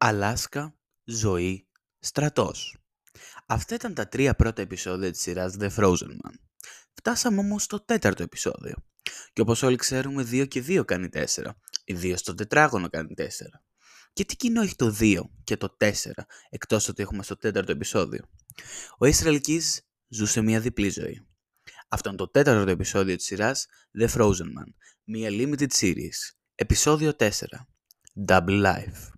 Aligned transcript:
Αλάσκα, 0.00 0.74
ζωή, 1.04 1.68
στρατός. 1.98 2.76
Αυτά 3.46 3.74
ήταν 3.74 3.94
τα 3.94 4.08
τρία 4.08 4.34
πρώτα 4.34 4.62
επεισόδια 4.62 5.10
της 5.10 5.20
σειράς 5.20 5.56
The 5.58 5.70
Frozen 5.76 6.10
Man. 6.10 6.34
Φτάσαμε 6.94 7.38
όμως 7.38 7.62
στο 7.62 7.80
τέταρτο 7.80 8.22
επεισόδιο. 8.22 8.74
Και 9.32 9.40
όπως 9.40 9.62
όλοι 9.62 9.76
ξέρουμε, 9.76 10.22
2 10.22 10.48
και 10.48 10.64
2 10.66 10.84
κάνει 10.84 11.08
4. 11.08 11.50
Η 11.84 11.94
2 11.94 12.16
στο 12.16 12.34
τετράγωνο 12.34 12.88
κάνει 12.88 13.14
4. 13.16 13.26
Και 14.12 14.24
τι 14.24 14.36
κοινό 14.36 14.62
έχει 14.62 14.74
το 14.74 14.96
2 15.00 15.20
και 15.44 15.56
το 15.56 15.76
4, 15.80 15.92
εκτός 16.50 16.88
ότι 16.88 17.02
έχουμε 17.02 17.22
στο 17.22 17.36
τέταρτο 17.36 17.72
επεισόδιο; 17.72 18.24
Ο 18.98 19.06
Ισραηλκής 19.06 19.82
ζούσε 20.08 20.40
μια 20.40 20.60
διπλή 20.60 20.88
ζωή. 20.90 21.26
Αυτό 21.88 22.08
είναι 22.08 22.18
το 22.18 22.28
τέταρτο 22.28 22.70
επεισόδιο 22.70 23.16
της 23.16 23.24
σειράς 23.24 23.66
The 24.00 24.08
Frozen 24.08 24.48
Man, 24.58 24.72
μια 25.04 25.28
limited 25.30 25.70
series. 25.80 26.34
Επεισόδιο 26.54 27.12
4. 27.18 27.30
Double 28.26 28.64
Life. 28.64 29.17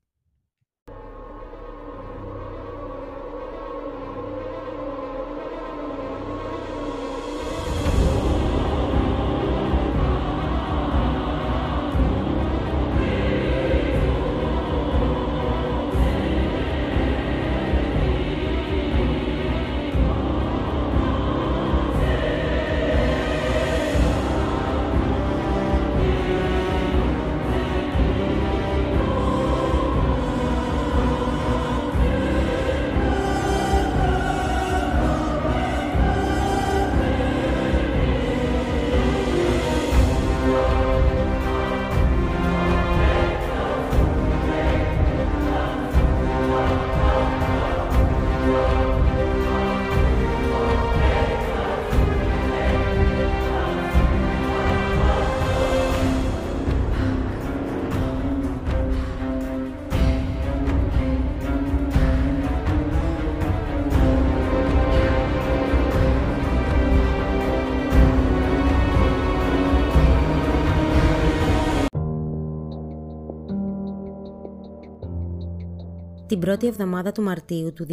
Την 76.31 76.38
πρώτη 76.38 76.66
εβδομάδα 76.66 77.12
του 77.12 77.22
Μαρτίου 77.22 77.72
του 77.72 77.86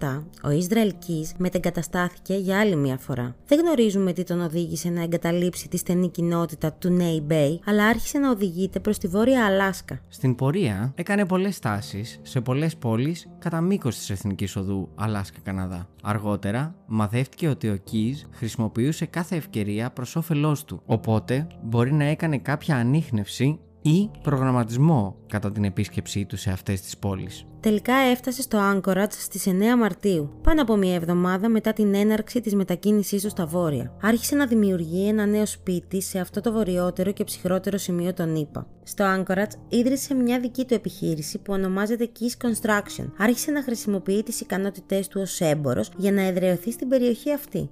2007, 0.00 0.22
ο 0.42 0.50
Ισραήλ 0.50 0.94
Keys 1.06 1.34
μετεγκαταστάθηκε 1.38 2.34
για 2.34 2.60
άλλη 2.60 2.76
μια 2.76 2.98
φορά. 2.98 3.34
Δεν 3.46 3.60
γνωρίζουμε 3.60 4.12
τι 4.12 4.24
τον 4.24 4.40
οδήγησε 4.40 4.88
να 4.88 5.02
εγκαταλείψει 5.02 5.68
τη 5.68 5.76
στενή 5.76 6.10
κοινότητα 6.10 6.72
του 6.72 6.90
Νέι 6.90 7.26
Bay, 7.30 7.58
αλλά 7.64 7.86
άρχισε 7.86 8.18
να 8.18 8.30
οδηγείται 8.30 8.80
προς 8.80 8.98
τη 8.98 9.08
Βόρεια 9.08 9.46
Αλάσκα. 9.46 10.00
Στην 10.08 10.34
πορεία 10.34 10.92
έκανε 10.94 11.26
πολλές 11.26 11.54
στάσεις 11.54 12.18
σε 12.22 12.40
πολλές 12.40 12.76
πόλεις 12.76 13.28
κατά 13.38 13.60
μήκος 13.60 13.96
της 13.96 14.10
εθνικής 14.10 14.56
οδού 14.56 14.88
Αλάσκα-Καναδά. 14.94 15.88
Αργότερα, 16.02 16.74
μαθεύτηκε 16.86 17.48
ότι 17.48 17.68
ο 17.68 17.78
Keys 17.90 18.28
χρησιμοποιούσε 18.30 19.06
κάθε 19.06 19.36
ευκαιρία 19.36 19.90
προς 19.90 20.16
όφελός 20.16 20.64
του, 20.64 20.82
οπότε 20.86 21.46
μπορεί 21.62 21.92
να 21.92 22.04
έκανε 22.04 22.38
κάποια 22.38 22.76
ανείχνευση 22.76 23.58
ή 23.82 24.10
προγραμματισμό 24.22 25.16
κατά 25.26 25.52
την 25.52 25.64
επίσκεψή 25.64 26.24
του 26.24 26.36
σε 26.36 26.50
αυτές 26.50 26.80
τις 26.80 26.98
πόλεις. 26.98 27.44
Τελικά 27.60 27.94
έφτασε 27.94 28.42
στο 28.42 28.58
Anchorage 28.72 29.10
στις 29.10 29.46
9 29.46 29.76
Μαρτίου, 29.78 30.30
πάνω 30.42 30.62
από 30.62 30.76
μία 30.76 30.94
εβδομάδα 30.94 31.48
μετά 31.48 31.72
την 31.72 31.94
έναρξη 31.94 32.40
της 32.40 32.54
μετακίνησής 32.54 33.22
του 33.22 33.28
στα 33.28 33.46
βόρεια. 33.46 33.92
Άρχισε 34.02 34.36
να 34.36 34.46
δημιουργεί 34.46 35.08
ένα 35.08 35.26
νέο 35.26 35.46
σπίτι 35.46 36.02
σε 36.02 36.18
αυτό 36.18 36.40
το 36.40 36.52
βορειότερο 36.52 37.12
και 37.12 37.24
ψυχρότερο 37.24 37.76
σημείο 37.76 38.14
των 38.14 38.36
ΗΠΑ. 38.36 38.66
Στο 38.82 39.04
Anchorage 39.04 39.54
ίδρυσε 39.68 40.14
μια 40.14 40.40
δική 40.40 40.64
του 40.64 40.74
επιχείρηση 40.74 41.38
που 41.38 41.52
ονομάζεται 41.52 42.10
Keys 42.18 42.46
Construction. 42.46 43.06
Άρχισε 43.18 43.50
να 43.50 43.62
χρησιμοποιεί 43.62 44.22
τις 44.22 44.40
ικανότητές 44.40 45.08
του 45.08 45.20
ως 45.20 45.40
έμπορος 45.40 45.90
για 45.96 46.12
να 46.12 46.22
εδραιωθεί 46.22 46.72
στην 46.72 46.88
περιοχή 46.88 47.32
αυτή. 47.32 47.70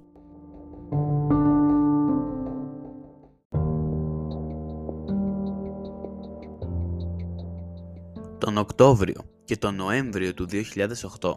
Τον 8.49 8.57
Οκτώβριο 8.57 9.29
και 9.45 9.57
τον 9.57 9.75
Νοέμβριο 9.75 10.33
του 10.33 10.47
2008, 10.49 11.35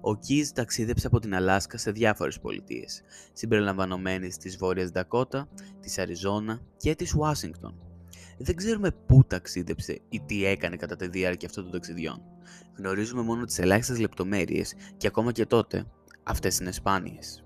ο 0.00 0.16
Κίζ 0.16 0.50
ταξίδεψε 0.50 1.06
από 1.06 1.18
την 1.18 1.34
Αλάσκα 1.34 1.78
σε 1.78 1.90
διάφορες 1.90 2.40
πολιτείες, 2.40 3.02
συμπεριλαμβανομένες 3.32 4.36
της 4.36 4.56
Βόρειας 4.56 4.90
Ντακότα, 4.90 5.48
της 5.80 5.98
Αριζόνα 5.98 6.60
και 6.76 6.94
της 6.94 7.14
Ουάσιγκτον. 7.14 7.74
Δεν 8.38 8.56
ξέρουμε 8.56 8.90
πού 9.06 9.24
ταξίδεψε 9.26 10.00
ή 10.08 10.20
τι 10.20 10.44
έκανε 10.44 10.76
κατά 10.76 10.96
τη 10.96 11.08
διάρκεια 11.08 11.48
αυτών 11.48 11.62
των 11.62 11.72
ταξιδιών. 11.72 12.22
Γνωρίζουμε 12.76 13.22
μόνο 13.22 13.44
τις 13.44 13.58
ελάχιστες 13.58 13.98
λεπτομέρειες 13.98 14.74
και 14.96 15.06
ακόμα 15.06 15.32
και 15.32 15.46
τότε 15.46 15.86
αυτές 16.22 16.58
είναι 16.58 16.72
σπάνιες. 16.72 17.44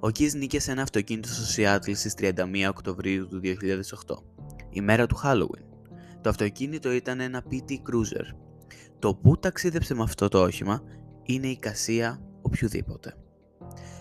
Ο 0.00 0.10
Κίζ 0.10 0.34
νίκησε 0.34 0.70
ένα 0.70 0.82
αυτοκίνητο 0.82 1.28
στο 1.28 1.44
Σιάτλ 1.44 1.92
στις 1.92 2.14
31 2.18 2.32
Οκτωβρίου 2.68 3.26
του 3.28 3.40
2008, 3.42 4.22
η 4.70 4.80
μέρα 4.80 5.06
του 5.06 5.20
Halloween. 5.24 5.66
Το 6.20 6.28
αυτοκίνητο 6.28 6.92
ήταν 6.92 7.20
ένα 7.20 7.42
PT 7.50 7.70
Cruiser. 7.70 8.45
Το 8.98 9.14
που 9.14 9.38
ταξίδεψε 9.38 9.94
με 9.94 10.02
αυτό 10.02 10.28
το 10.28 10.40
όχημα 10.42 10.82
είναι 11.22 11.46
η 11.46 11.56
κασία 11.56 12.20
οποιοδήποτε. 12.42 13.14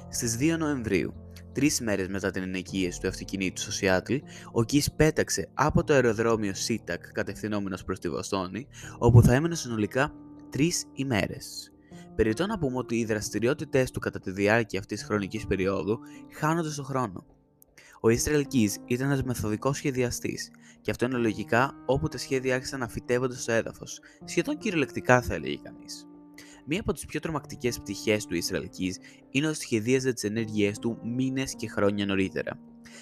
Στις 0.09 0.37
2 0.39 0.57
Νοεμβρίου, 0.57 1.13
τρεις 1.51 1.81
μέρες 1.81 2.07
μετά 2.07 2.31
την 2.31 2.43
ενοικίαση 2.43 2.99
του 2.99 3.07
αυτοκινήτου 3.07 3.61
στο 3.61 3.71
Σιάτλ, 3.71 4.15
ο 4.51 4.63
Κις 4.63 4.91
πέταξε 4.91 5.49
από 5.53 5.83
το 5.83 5.93
αεροδρόμιο 5.93 6.53
Σίτακ 6.53 7.11
κατευθυνόμενος 7.11 7.83
προς 7.83 7.99
τη 7.99 8.09
Βοστόνη, 8.09 8.67
όπου 8.97 9.21
θα 9.21 9.33
έμενε 9.33 9.55
συνολικά 9.55 10.13
τρεις 10.49 10.85
ημέρες. 10.93 11.71
Περιτώ 12.15 12.45
να 12.45 12.57
πούμε 12.57 12.77
ότι 12.77 12.95
οι 12.95 13.05
δραστηριότητε 13.05 13.87
του 13.93 13.99
κατά 13.99 14.19
τη 14.19 14.31
διάρκεια 14.31 14.79
αυτής 14.79 14.97
της 14.97 15.07
χρονικής 15.07 15.47
περίοδου 15.47 15.99
χάνονται 16.33 16.69
στο 16.69 16.83
χρόνο. 16.83 17.25
Ο 18.01 18.07
Israel 18.07 18.43
Keys 18.53 18.71
ήταν 18.85 19.07
ένας 19.07 19.23
μεθοδικός 19.23 19.77
σχεδιαστής, 19.77 20.51
και 20.85 20.91
αυτό 20.91 21.05
είναι 21.05 21.17
λογικά 21.17 21.73
όπου 21.85 22.07
τα 22.07 22.17
σχέδια 22.17 22.55
άρχισαν 22.55 22.79
να 22.79 22.87
φυτεύονται 22.87 23.35
στο 23.35 23.51
έδαφος, 23.51 23.99
σχεδόν 24.25 24.57
κυριολεκτικά 24.57 25.21
θα 25.21 25.33
έλεγε 25.33 25.57
κανείς. 25.63 26.07
Μία 26.65 26.79
από 26.79 26.93
τις 26.93 27.05
πιο 27.05 27.19
τρομακτικές 27.19 27.79
πτυχές 27.79 28.25
του 28.25 28.35
Israel 28.35 28.63
Keys 28.63 28.95
είναι 29.29 29.47
ότι 29.47 29.57
σχεδίαζε 29.57 30.13
τις 30.13 30.23
ενέργειές 30.23 30.79
του 30.79 30.99
μήνες 31.03 31.55
και 31.55 31.67
χρόνια 31.67 32.05
νωρίτερα. 32.05 32.59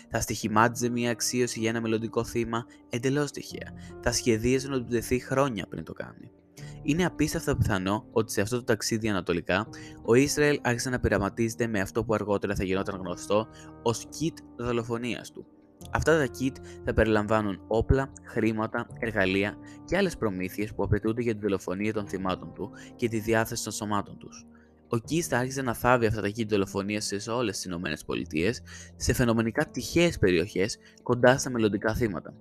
Θα 0.09 0.21
στοιχημάτιζε 0.21 0.89
μια 0.89 1.11
αξίωση 1.11 1.59
για 1.59 1.69
ένα 1.69 1.81
μελλοντικό 1.81 2.23
θύμα 2.23 2.66
εντελώς 2.89 3.31
τυχαία. 3.31 3.73
Θα 4.01 4.11
σχεδίαζε 4.11 4.67
να 4.67 4.77
του 4.77 4.89
δεθεί 4.89 5.19
χρόνια 5.19 5.65
πριν 5.69 5.83
το 5.83 5.94
κάνει. 5.94 6.31
Είναι 6.83 7.05
απίστευτα 7.05 7.57
πιθανό 7.57 8.07
ότι 8.11 8.31
σε 8.31 8.41
αυτό 8.41 8.55
το 8.55 8.63
ταξίδι 8.63 9.09
ανατολικά, 9.09 9.67
ο 10.05 10.13
Ισραήλ 10.13 10.59
άρχισε 10.61 10.89
να 10.89 11.00
πειραματίζεται 11.00 11.67
με 11.67 11.79
αυτό 11.79 12.03
που 12.03 12.13
αργότερα 12.13 12.55
θα 12.55 12.63
γινόταν 12.63 13.00
γνωστό 13.00 13.47
ως 13.83 14.05
kit 14.05 14.33
δολοφονίας 14.57 15.31
του. 15.31 15.45
Αυτά 15.91 16.17
τα 16.17 16.27
kit 16.39 16.55
θα 16.85 16.94
περιλαμβάνουν 16.94 17.59
όπλα, 17.67 18.13
χρήματα, 18.23 18.88
εργαλεία 18.99 19.57
και 19.85 19.97
άλλες 19.97 20.17
προμήθειες 20.17 20.73
που 20.73 20.83
απαιτούνται 20.83 21.21
για 21.21 21.33
τη 21.33 21.39
δολοφονία 21.39 21.94
των 21.94 22.07
θυμάτων 22.07 22.53
του 22.53 22.71
και 22.95 23.07
τη 23.07 23.19
διάθεση 23.19 23.63
των 23.63 23.74
σωμάτων 23.74 24.18
τους. 24.18 24.45
Ο 24.88 24.95
Keys 25.09 25.21
θα 25.21 25.38
άρχισε 25.38 25.62
να 25.62 25.74
θάβει 25.74 26.06
αυτά 26.06 26.21
τα 26.21 26.27
kit 26.27 26.47
δολοφονίας 26.47 27.12
σε 27.15 27.31
όλες 27.31 27.59
τις 27.59 27.65
ΗΠΑ, 27.65 28.51
σε 28.95 29.13
φαινομενικά 29.13 29.65
τυχαίες 29.69 30.19
περιοχές 30.19 30.77
κοντά 31.03 31.38
στα 31.38 31.50
μελλοντικά 31.50 31.94
θύματα 31.94 32.33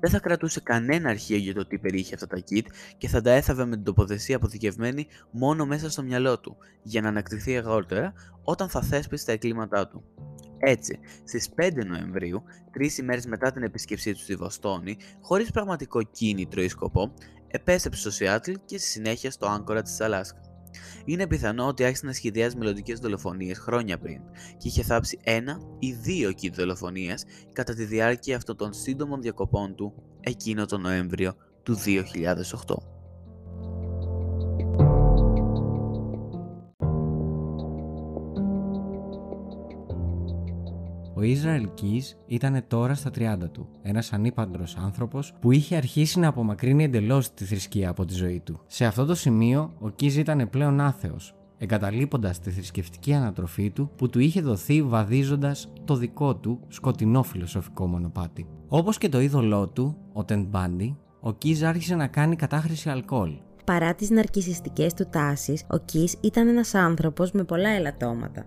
δεν 0.00 0.10
θα 0.10 0.18
κρατούσε 0.18 0.60
κανένα 0.60 1.10
αρχείο 1.10 1.36
για 1.36 1.54
το 1.54 1.66
τι 1.66 1.78
περιείχε 1.78 2.14
αυτά 2.14 2.26
τα 2.26 2.42
kit 2.50 2.66
και 2.98 3.08
θα 3.08 3.20
τα 3.20 3.30
έθαβε 3.30 3.64
με 3.64 3.74
την 3.74 3.84
τοποθεσία 3.84 4.36
αποθηκευμένη 4.36 5.06
μόνο 5.30 5.66
μέσα 5.66 5.90
στο 5.90 6.02
μυαλό 6.02 6.40
του, 6.40 6.56
για 6.82 7.00
να 7.00 7.08
ανακτηθεί 7.08 7.56
αργότερα 7.56 8.12
όταν 8.42 8.68
θα 8.68 8.82
θέσπισε 8.82 9.26
τα 9.26 9.32
εγκλήματά 9.32 9.88
του. 9.88 10.04
Έτσι, 10.62 10.98
στις 11.24 11.48
5 11.56 11.84
Νοεμβρίου, 11.86 12.42
τρεις 12.72 12.98
ημέρες 12.98 13.26
μετά 13.26 13.52
την 13.52 13.62
επίσκεψή 13.62 14.12
τους 14.12 14.22
στη 14.22 14.34
Βοστόνη, 14.34 14.96
χωρίς 15.20 15.50
πραγματικό 15.50 16.02
κίνητρο 16.02 16.62
ή 16.62 16.68
σκοπό, 16.68 17.14
επέστρεψε 17.46 18.00
στο 18.00 18.10
Σιάτλ 18.10 18.52
και 18.64 18.78
στη 18.78 18.88
συνέχεια 18.88 19.30
στο 19.30 19.46
Άγκορα 19.46 19.82
της 19.82 20.00
Αλάσκα. 20.00 20.40
Είναι 21.04 21.26
πιθανό 21.26 21.66
ότι 21.66 21.84
άρχισε 21.84 22.06
να 22.06 22.12
σχεδιάζει 22.12 22.56
μελλοντικές 22.56 22.98
δολοφονίες 22.98 23.58
χρόνια 23.58 23.98
πριν 23.98 24.20
και 24.56 24.68
είχε 24.68 24.82
θάψει 24.82 25.18
ένα 25.22 25.60
ή 25.78 25.92
δύο 25.92 26.30
kit 26.30 26.52
δολοφονίας 26.52 27.24
κατά 27.52 27.74
τη 27.74 27.84
διάρκεια 27.84 28.36
αυτών 28.36 28.56
των 28.56 28.72
σύντομων 28.72 29.20
διακοπών 29.20 29.74
του 29.74 29.94
εκείνο 30.20 30.66
τον 30.66 30.80
Νοέμβριο 30.80 31.34
του 31.62 31.76
2008. 31.86 32.99
Ο 41.20 41.22
Ισραήλ 41.22 41.68
Keys 41.80 42.16
ήταν 42.26 42.64
τώρα 42.68 42.94
στα 42.94 43.10
30 43.18 43.36
του, 43.52 43.68
ένας 43.82 44.12
ανήπαντρος 44.12 44.76
άνθρωπος 44.76 45.32
που 45.40 45.52
είχε 45.52 45.76
αρχίσει 45.76 46.18
να 46.18 46.28
απομακρύνει 46.28 46.84
εντελώς 46.84 47.34
τη 47.34 47.44
θρησκεία 47.44 47.88
από 47.90 48.04
τη 48.04 48.14
ζωή 48.14 48.40
του. 48.40 48.60
Σε 48.66 48.84
αυτό 48.84 49.04
το 49.04 49.14
σημείο, 49.14 49.72
ο 49.80 49.86
Keys 49.86 50.12
ήταν 50.12 50.50
πλέον 50.50 50.80
άθεος, 50.80 51.34
εγκαταλείποντας 51.58 52.38
τη 52.38 52.50
θρησκευτική 52.50 53.12
ανατροφή 53.12 53.70
του 53.70 53.90
που 53.96 54.08
του 54.08 54.18
είχε 54.18 54.40
δοθεί 54.40 54.82
βαδίζοντας 54.82 55.72
το 55.84 55.94
δικό 55.94 56.36
του 56.36 56.60
σκοτεινό 56.68 57.22
φιλοσοφικό 57.22 57.86
μονοπάτι. 57.86 58.46
Όπως 58.68 58.98
και 58.98 59.08
το 59.08 59.20
είδωλό 59.20 59.68
του, 59.68 59.96
ο 60.12 60.24
Τεντ 60.24 60.46
Μπάντι, 60.46 60.96
ο 61.20 61.32
Κίζ 61.32 61.62
άρχισε 61.62 61.94
να 61.94 62.06
κάνει 62.06 62.36
κατάχρηση 62.36 62.90
αλκοόλ. 62.90 63.32
Παρά 63.64 63.94
τις 63.94 64.10
ναρκισιστικές 64.10 64.94
του 64.94 65.06
τάσεις, 65.10 65.64
ο 65.70 65.78
Κις 65.78 66.16
ήταν 66.20 66.48
ένας 66.48 66.74
άνθρωπος 66.74 67.32
με 67.32 67.44
πολλά 67.44 67.68
ελαττώματα. 67.68 68.46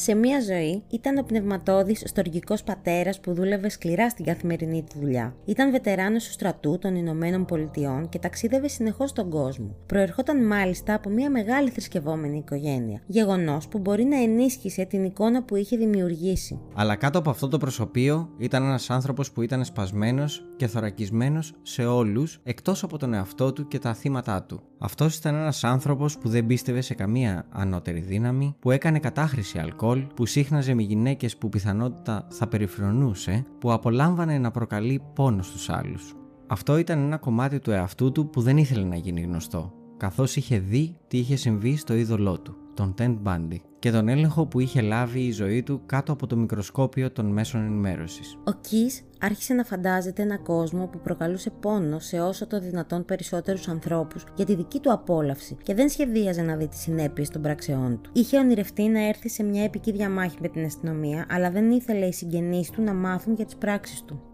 Σε 0.00 0.14
μία 0.14 0.40
ζωή 0.40 0.82
ήταν 0.90 1.18
ο 1.18 1.22
πνευματόδη 1.22 1.94
στοργικός 1.94 2.62
πατέρας 2.62 3.20
που 3.20 3.34
δούλευε 3.34 3.68
σκληρά 3.68 4.08
στην 4.08 4.24
καθημερινή 4.24 4.82
του 4.82 4.98
δουλειά. 5.00 5.34
Ήταν 5.44 5.70
βετεράνος 5.70 6.24
του 6.24 6.30
στρατού 6.30 6.78
των 6.78 6.94
Ηνωμένων 6.94 7.44
Πολιτειών 7.44 8.08
και 8.08 8.18
ταξίδευε 8.18 8.68
συνεχώς 8.68 9.10
στον 9.10 9.30
κόσμο. 9.30 9.76
Προερχόταν 9.86 10.46
μάλιστα 10.46 10.94
από 10.94 11.10
μια 11.10 11.30
μεγάλη 11.30 11.70
θρησκευόμενη 11.70 12.38
οικογένεια. 12.38 13.02
Γεγονός 13.06 13.68
που 13.68 13.78
μπορεί 13.78 14.04
να 14.04 14.22
ενίσχυσε 14.22 14.84
την 14.84 15.04
εικόνα 15.04 15.42
που 15.42 15.56
είχε 15.56 15.76
δημιουργήσει. 15.76 16.60
Αλλά 16.74 16.96
κάτω 16.96 17.18
από 17.18 17.30
αυτό 17.30 17.48
το 17.48 17.58
προσωπείο 17.58 18.28
ήταν 18.38 18.62
ένας 18.62 18.90
άνθρωπος 18.90 19.32
που 19.32 19.42
ήταν 19.42 19.64
σπασμένος 19.64 20.44
και 20.56 20.66
θωρακισμένος 20.66 21.54
σε 21.62 21.84
όλους 21.84 22.40
εκτός 22.42 22.82
από 22.82 22.98
τον 22.98 23.14
εαυτό 23.14 23.52
του 23.52 23.68
και 23.68 23.78
τα 23.78 23.94
θύματα 23.94 24.42
του. 24.42 24.62
Αυτός 24.78 25.16
ήταν 25.16 25.34
ένας 25.34 25.64
άνθρωπος 25.64 26.18
που 26.18 26.28
δεν 26.28 26.46
πίστευε 26.46 26.80
σε 26.80 26.94
καμία 26.94 27.46
ανώτερη 27.50 28.00
δύναμη, 28.00 28.56
που 28.60 28.70
έκανε 28.70 28.98
κατάχρηση 28.98 29.58
αλκοόλ, 29.58 29.86
που 29.96 30.26
σύχναζε 30.26 30.74
με 30.74 30.82
γυναίκες 30.82 31.36
που 31.36 31.48
πιθανότητα 31.48 32.26
θα 32.30 32.46
περιφρονούσε, 32.46 33.46
που 33.58 33.72
απολάμβανε 33.72 34.38
να 34.38 34.50
προκαλεί 34.50 35.02
πόνο 35.14 35.42
στους 35.42 35.68
άλλους. 35.68 36.14
Αυτό 36.46 36.76
ήταν 36.76 36.98
ένα 36.98 37.16
κομμάτι 37.16 37.58
του 37.58 37.70
εαυτού 37.70 38.12
του 38.12 38.30
που 38.30 38.40
δεν 38.40 38.56
ήθελε 38.56 38.84
να 38.86 38.96
γίνει 38.96 39.20
γνωστό, 39.20 39.72
καθώς 39.96 40.36
είχε 40.36 40.58
δει 40.58 40.96
τι 41.08 41.18
είχε 41.18 41.36
συμβεί 41.36 41.76
στο 41.76 41.94
είδωλό 41.94 42.40
του, 42.40 42.56
τον 42.78 42.94
Ted 42.98 43.16
Bundy 43.24 43.56
και 43.78 43.90
τον 43.90 44.08
έλεγχο 44.08 44.46
που 44.46 44.60
είχε 44.60 44.80
λάβει 44.80 45.20
η 45.20 45.30
ζωή 45.30 45.62
του 45.62 45.80
κάτω 45.86 46.12
από 46.12 46.26
το 46.26 46.36
μικροσκόπιο 46.36 47.10
των 47.10 47.26
μέσων 47.26 47.64
ενημέρωσης. 47.64 48.38
Ο 48.44 48.52
Κις 48.52 49.02
άρχισε 49.18 49.54
να 49.54 49.64
φαντάζεται 49.64 50.22
ένα 50.22 50.38
κόσμο 50.38 50.86
που 50.86 51.00
προκαλούσε 51.00 51.50
πόνο 51.50 51.98
σε 51.98 52.20
όσο 52.20 52.46
το 52.46 52.60
δυνατόν 52.60 53.04
περισσότερους 53.04 53.68
ανθρώπους 53.68 54.24
για 54.34 54.44
τη 54.44 54.54
δική 54.54 54.80
του 54.80 54.92
απόλαυση 54.92 55.56
και 55.62 55.74
δεν 55.74 55.88
σχεδίαζε 55.88 56.42
να 56.42 56.56
δει 56.56 56.68
τις 56.68 56.80
συνέπειες 56.80 57.28
των 57.30 57.42
πράξεών 57.42 58.00
του. 58.02 58.10
Είχε 58.12 58.38
ονειρευτεί 58.38 58.88
να 58.88 59.08
έρθει 59.08 59.28
σε 59.28 59.42
μια 59.42 59.64
επική 59.64 59.92
διαμάχη 59.92 60.36
με 60.40 60.48
την 60.48 60.64
αστυνομία, 60.64 61.26
αλλά 61.28 61.50
δεν 61.50 61.70
ήθελε 61.70 62.06
οι 62.06 62.12
συγγενείς 62.12 62.70
του 62.70 62.82
να 62.82 62.94
μάθουν 62.94 63.34
για 63.34 63.44
τις 63.44 63.56
πράξεις 63.56 64.02
του. 64.02 64.27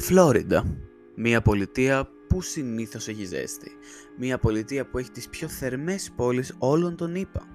Φλόριντα. 0.00 0.64
Μια 1.16 1.42
πολιτεία 1.42 2.08
που 2.28 2.40
συνήθως 2.40 3.08
έχει 3.08 3.24
ζέστη. 3.24 3.70
Μια 4.18 4.38
πολιτεία 4.38 4.90
που 4.90 4.98
έχει 4.98 5.10
τις 5.10 5.28
πιο 5.28 5.48
θερμές 5.48 6.12
πόλεις 6.16 6.56
όλων 6.58 6.96
των 6.96 7.14
ΗΠΑ. 7.14 7.46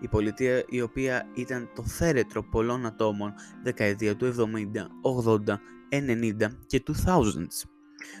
Η 0.00 0.08
πολιτεία 0.08 0.64
η 0.68 0.80
οποία 0.80 1.26
ήταν 1.34 1.70
το 1.74 1.82
θέρετρο 1.82 2.42
πολλών 2.42 2.86
ατόμων 2.86 3.34
δεκαετία 3.62 4.16
του 4.16 4.26
70, 4.26 4.90
80, 5.26 5.60
90 5.88 6.56
και 6.66 6.82
2000s. 6.86 7.68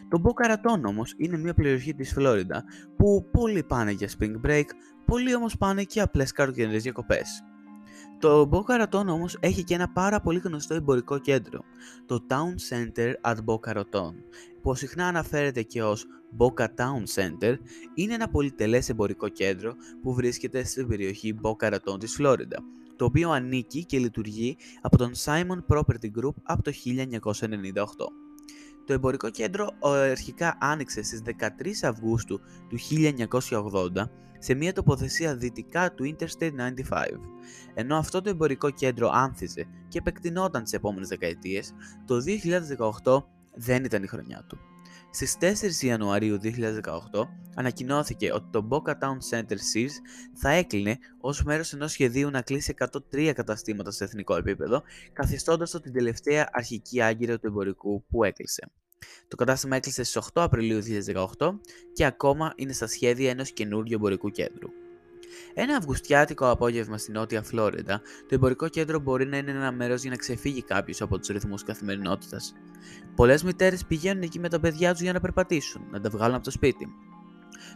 Το 0.08 0.22
Boca 0.24 0.50
Raton 0.50 0.82
όμως 0.84 1.14
είναι 1.16 1.36
μια 1.36 1.54
περιοχή 1.54 1.94
της 1.94 2.12
Φλόριντα 2.12 2.64
που 2.96 3.28
πολλοί 3.30 3.62
πάνε 3.62 3.90
για 3.90 4.08
spring 4.18 4.46
break, 4.46 4.64
πολλοί 5.06 5.34
όμως 5.34 5.56
πάνε 5.56 5.82
και 5.82 6.00
απλές 6.00 6.32
καροκαιρινές 6.32 6.82
διακοπές. 6.82 7.42
Το 8.20 8.48
Boca 8.52 8.82
Raton 8.82 9.06
όμως 9.06 9.36
έχει 9.40 9.64
και 9.64 9.74
ένα 9.74 9.88
πάρα 9.88 10.20
πολύ 10.20 10.38
γνωστό 10.38 10.74
εμπορικό 10.74 11.18
κέντρο, 11.18 11.60
το 12.06 12.26
Town 12.28 12.54
Center 12.70 13.12
at 13.20 13.36
Boca 13.44 13.76
Raton, 13.76 14.12
που 14.62 14.74
συχνά 14.74 15.06
αναφέρεται 15.06 15.62
και 15.62 15.82
ως 15.82 16.06
Boca 16.38 16.64
Town 16.64 17.02
Center, 17.14 17.54
είναι 17.94 18.14
ένα 18.14 18.28
πολυτελές 18.28 18.88
εμπορικό 18.88 19.28
κέντρο 19.28 19.74
που 20.02 20.14
βρίσκεται 20.14 20.64
στην 20.64 20.88
περιοχή 20.88 21.34
Boca 21.42 21.72
Raton 21.72 22.00
της 22.00 22.14
Φλόριντα, 22.14 22.62
το 22.96 23.04
οποίο 23.04 23.30
ανήκει 23.30 23.84
και 23.84 23.98
λειτουργεί 23.98 24.56
από 24.80 24.96
τον 24.96 25.12
Simon 25.24 25.58
Property 25.68 26.10
Group 26.20 26.34
από 26.42 26.62
το 26.62 26.72
1998. 26.84 28.29
Το 28.90 28.96
εμπορικό 28.96 29.30
κέντρο 29.30 29.70
αρχικά 29.80 30.56
άνοιξε 30.60 31.02
στις 31.02 31.22
13 31.26 31.32
Αυγούστου 31.82 32.40
του 32.68 32.78
1980 33.50 34.08
σε 34.38 34.54
μια 34.54 34.72
τοποθεσία 34.72 35.36
δυτικά 35.36 35.94
του 35.94 36.16
Interstate 36.16 36.52
95. 36.90 37.04
Ενώ 37.74 37.96
αυτό 37.96 38.20
το 38.20 38.30
εμπορικό 38.30 38.70
κέντρο 38.70 39.10
άνθιζε 39.12 39.66
και 39.88 39.98
επεκτηνόταν 39.98 40.62
τις 40.62 40.72
επόμενες 40.72 41.08
δεκαετίες, 41.08 41.74
το 42.04 42.16
2018 43.04 43.24
δεν 43.54 43.84
ήταν 43.84 44.02
η 44.02 44.06
χρονιά 44.06 44.44
του. 44.48 44.58
Στις 45.12 45.36
4 45.40 45.84
Ιανουαρίου 45.84 46.38
2018 46.42 46.50
ανακοινώθηκε 47.54 48.32
ότι 48.32 48.46
το 48.50 48.68
Boca 48.70 48.90
Town 48.90 49.18
Center 49.30 49.52
Sears 49.52 49.94
θα 50.34 50.50
έκλεινε 50.50 50.98
ως 51.20 51.42
μέρος 51.42 51.72
ενός 51.72 51.92
σχεδίου 51.92 52.30
να 52.30 52.42
κλείσει 52.42 52.74
103 53.12 53.32
καταστήματα 53.34 53.90
σε 53.90 54.04
εθνικό 54.04 54.36
επίπεδο, 54.36 54.82
καθιστώντας 55.12 55.70
το 55.70 55.80
την 55.80 55.92
τελευταία 55.92 56.48
αρχική 56.52 57.00
άγκυρα 57.00 57.38
του 57.38 57.46
εμπορικού 57.46 58.04
που 58.08 58.24
έκλεισε. 58.24 58.70
Το 59.28 59.36
κατάστημα 59.36 59.76
έκλεισε 59.76 60.02
στις 60.02 60.22
8 60.32 60.42
Απριλίου 60.42 60.80
2018 61.38 61.60
και 61.92 62.04
ακόμα 62.04 62.52
είναι 62.56 62.72
στα 62.72 62.86
σχέδια 62.86 63.30
ενός 63.30 63.52
καινούριου 63.52 63.94
εμπορικού 63.94 64.30
κέντρου. 64.30 64.68
Ένα 65.54 65.76
αυγουστιάτικο 65.76 66.50
απόγευμα 66.50 66.98
στη 66.98 67.12
Νότια 67.12 67.42
Φλόριντα, 67.42 68.00
το 68.28 68.34
εμπορικό 68.34 68.68
κέντρο 68.68 68.98
μπορεί 68.98 69.26
να 69.26 69.36
είναι 69.36 69.50
ένα 69.50 69.72
μέρος 69.72 70.00
για 70.02 70.10
να 70.10 70.16
ξεφύγει 70.16 70.62
κάποιος 70.62 71.00
από 71.00 71.18
τους 71.18 71.28
ρυθμούς 71.28 71.62
καθημερινότητας. 71.64 72.54
Πολλές 73.14 73.42
μητέρες 73.42 73.84
πηγαίνουν 73.84 74.22
εκεί 74.22 74.38
με 74.38 74.48
τα 74.48 74.60
παιδιά 74.60 74.92
τους 74.92 75.00
για 75.00 75.12
να 75.12 75.20
περπατήσουν, 75.20 75.82
να 75.90 76.00
τα 76.00 76.10
βγάλουν 76.10 76.34
από 76.34 76.44
το 76.44 76.50
σπίτι. 76.50 76.88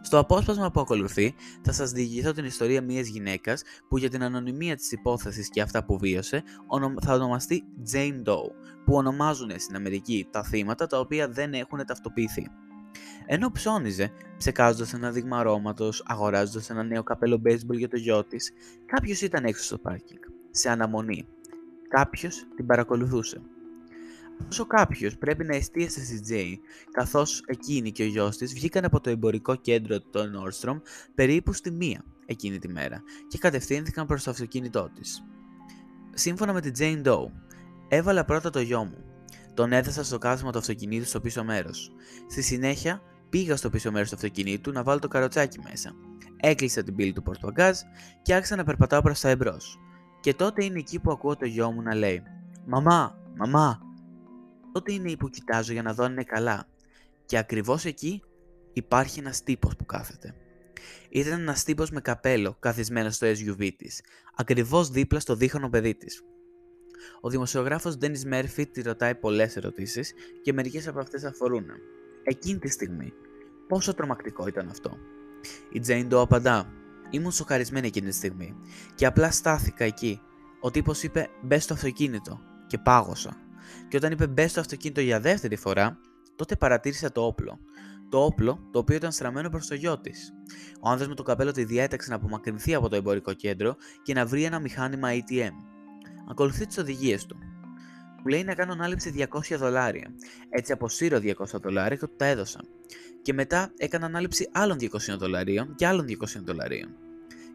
Στο 0.03 0.19
απόσπασμα 0.19 0.71
που 0.71 0.81
ακολουθεί, 0.81 1.35
θα 1.63 1.73
σας 1.73 1.91
διηγηθώ 1.91 2.33
την 2.33 2.45
ιστορία 2.45 2.83
μιας 2.83 3.07
γυναίκας 3.07 3.63
που 3.89 3.99
για 3.99 4.11
την 4.11 4.23
ανωνυμία 4.23 4.77
της 4.77 4.93
υπόθεσης 4.93 5.49
και 5.49 5.61
αυτά 5.61 5.85
που 5.85 5.99
βίωσε 5.99 6.43
θα 7.01 7.15
ονομαστεί 7.15 7.65
Jane 7.93 8.29
Doe, 8.29 8.51
που 8.85 8.95
ονομάζουν 8.95 9.51
στην 9.57 9.77
Αμερική 9.77 10.29
τα 10.31 10.43
θύματα 10.43 10.87
τα 10.87 10.99
οποία 10.99 11.29
δεν 11.29 11.53
έχουν 11.53 11.85
ταυτοποιηθεί. 11.87 12.51
Ενώ 13.27 13.51
ψώνιζε, 13.51 14.13
ψεκάζοντας 14.37 14.93
ένα 14.95 15.11
δείγμα 15.11 15.39
αρώματος, 15.39 16.05
αγοράζοντας 16.07 16.71
ένα 16.71 16.83
νέο 16.83 17.03
καπέλο 17.03 17.43
baseball 17.45 17.77
για 17.77 17.89
το 17.89 17.97
γιο 17.97 18.25
της, 18.25 18.53
κάποιος 18.87 19.21
ήταν 19.21 19.45
έξω 19.45 19.65
στο 19.65 19.79
πάρκινγκ, 19.79 20.21
σε 20.51 20.71
αναμονή. 20.71 21.27
Κάποιος 21.89 22.47
την 22.57 22.67
παρακολουθούσε. 22.67 23.41
Αυτό 24.49 24.63
ο 24.63 24.67
κάποιος 24.67 25.17
πρέπει 25.19 25.45
να 25.45 25.57
εστίασε 25.57 26.05
στη 26.05 26.21
Τζέι, 26.21 26.61
καθώς 26.91 27.43
εκείνη 27.47 27.93
και 27.93 28.03
ο 28.03 28.07
γιος 28.07 28.37
της 28.37 28.55
βγήκαν 28.55 28.85
από 28.85 29.01
το 29.01 29.11
εμπορικό 29.11 29.55
κέντρο 29.57 30.01
του 30.01 30.21
Nordstrom 30.21 30.81
περίπου 31.15 31.53
στη 31.53 31.71
μία 31.71 32.05
εκείνη 32.27 32.59
τη 32.59 32.69
μέρα 32.69 33.03
και 33.29 33.39
κατευθύνθηκαν 33.39 34.07
προς 34.07 34.23
το 34.23 34.31
αυτοκίνητό 34.31 34.91
της. 34.95 35.25
Σύμφωνα 36.15 36.53
με 36.53 36.61
την 36.61 36.73
Jane 36.79 37.09
Doe, 37.09 37.31
έβαλα 37.89 38.25
πρώτα 38.25 38.51
το 38.51 38.61
γιο 38.61 38.85
μου. 38.85 39.05
Τον 39.55 39.73
έδεσα 39.73 40.05
στο 40.05 40.19
κάθισμα 40.19 40.53
του 40.53 40.59
αυτοκινήτου 40.59 41.07
στο 41.07 41.21
πίσω 41.21 41.45
μέρος. 41.45 41.93
Στη 42.31 42.43
συνέχεια 42.43 43.03
πήγα 43.35 43.57
στο 43.57 43.71
πίσω 43.71 43.93
μέρος 43.93 44.09
του 44.09 44.15
αυτοκινήτου 44.15 44.73
να 44.73 44.83
βάλω 44.83 44.99
το 44.99 45.09
καροτσάκι 45.09 45.59
μέσα. 45.71 45.95
Έκλεισα 46.37 46.83
την 46.83 46.95
πύλη 46.95 47.13
του 47.13 47.23
πορτογκάζ 47.23 47.79
και 48.23 48.35
άρχισα 48.35 48.57
να 48.57 48.65
περπατάω 48.65 49.03
προς 49.03 49.21
τα 49.21 49.29
εμπρός. 49.29 49.79
Και 50.21 50.35
τότε 50.35 50.65
είναι 50.65 50.79
εκεί 50.79 50.99
που 50.99 51.11
ακούω 51.11 51.37
το 51.37 51.47
γιο 51.47 51.71
μου 51.71 51.83
να 51.83 51.95
λέει: 51.95 52.23
Μαμά, 52.67 53.19
μαμά, 53.37 53.81
τότε 54.73 54.93
είναι 54.93 55.17
που 55.17 55.29
κοιτάζω 55.29 55.73
για 55.73 55.83
να 55.83 55.95
δω 55.95 56.05
αν 56.05 56.13
είναι 56.13 56.25
καλά. 56.25 56.69
Και 57.27 57.39
ακριβώς 57.39 57.85
εκεί 57.85 58.23
υπάρχει 58.73 59.19
ένας 59.19 59.43
τύπος 59.43 59.77
που 59.77 59.85
κάθεται. 59.85 60.35
Ήταν 61.09 61.41
ένας 61.41 61.65
τύπος 61.65 61.91
με 61.91 62.01
καπέλο 62.01 62.57
καθισμένο 62.61 63.11
στο 63.11 63.27
SUV 63.27 63.71
της, 63.77 64.03
ακριβώς 64.35 64.91
δίπλα 64.91 65.21
στο 65.21 65.35
δίχωνο 65.35 65.69
παιδί 65.69 65.95
της. 65.95 66.23
Ο 67.21 67.29
δημοσιογράφος 67.29 67.97
Dennis 68.01 68.33
Murphy 68.33 68.65
τη 68.73 68.83
ρωτάει 68.83 69.15
πολλές 69.15 69.57
ερωτήσεις 69.57 70.13
και 70.43 70.53
μερικές 70.53 70.89
από 70.89 70.99
αυτές 70.99 71.25
αφορούν. 71.25 71.67
Εκείνη 72.25 72.59
τη 72.59 72.69
στιγμή, 72.69 73.13
πόσο 73.69 73.95
τρομακτικό 73.95 74.47
ήταν 74.47 74.69
αυτό. 74.69 74.99
Η 75.73 75.81
Jane 75.87 76.09
Doe 76.09 76.21
απαντά, 76.21 76.73
ήμουν 77.11 77.33
σοκαρισμένη 77.33 77.87
εκείνη 77.87 78.09
τη 78.09 78.15
στιγμή 78.15 78.57
και 78.95 79.07
απλά 79.07 79.31
στάθηκα 79.31 79.85
εκεί. 79.85 80.21
Ο 80.61 80.71
τύπος 80.71 81.03
είπε 81.03 81.29
μπες 81.43 81.65
στο 81.65 81.75
αυτοκίνητο 81.75 82.41
και 82.67 82.79
πάγωσα 82.79 83.37
και 83.89 83.97
όταν 83.97 84.13
είπε 84.13 84.27
μπες 84.27 84.51
στο 84.51 84.61
αυτοκίνητο 84.61 85.01
για 85.01 85.21
δεύτερη 85.21 85.57
φορά, 85.57 85.99
τότε 86.37 86.57
παρατήρησα 86.57 87.13
το 87.13 87.27
όπλο. 87.27 87.59
Το 88.09 88.25
όπλο, 88.25 88.69
το 88.71 88.79
οποίο 88.79 88.97
ήταν 88.97 89.13
στραμμένο 89.13 89.49
προς 89.49 89.67
το 89.67 89.75
γιο 89.75 90.01
της. 90.01 90.33
Ο 90.81 90.89
άνδρας 90.89 91.09
με 91.09 91.15
το 91.15 91.23
καπέλο 91.23 91.53
τη 91.53 91.65
διέταξε 91.65 92.11
να 92.11 92.17
απομακρυνθεί 92.17 92.75
από 92.75 92.89
το 92.89 92.97
εμπορικό 92.97 93.33
κέντρο 93.33 93.77
και 94.03 94.15
να 94.15 94.27
βρει 94.27 94.45
ένα 94.45 94.59
μηχάνημα 94.59 95.09
ATM. 95.11 95.53
Ακολουθεί 96.31 96.67
τις 96.67 96.79
οδηγίες 96.79 97.27
του. 97.27 97.37
Μου 98.25 98.31
λέει 98.31 98.45
να 98.45 98.55
κάνω 98.55 98.73
ανάληψη 98.73 99.29
200 99.33 99.57
δολάρια. 99.57 100.15
Έτσι 100.49 100.73
αποσύρω 100.73 101.19
200 101.19 101.35
δολάρια 101.63 101.97
και 101.97 102.07
του 102.07 102.15
τα 102.17 102.25
έδωσα. 102.25 102.61
Και 103.23 103.33
μετά 103.33 103.73
έκανα 103.77 104.07
ανάληψη 104.07 104.49
άλλων 104.53 104.77
200 104.81 104.89
δολαρίων 105.19 105.75
και 105.75 105.87
άλλων 105.87 106.07
200 106.07 106.15
δολαρίων. 106.45 106.97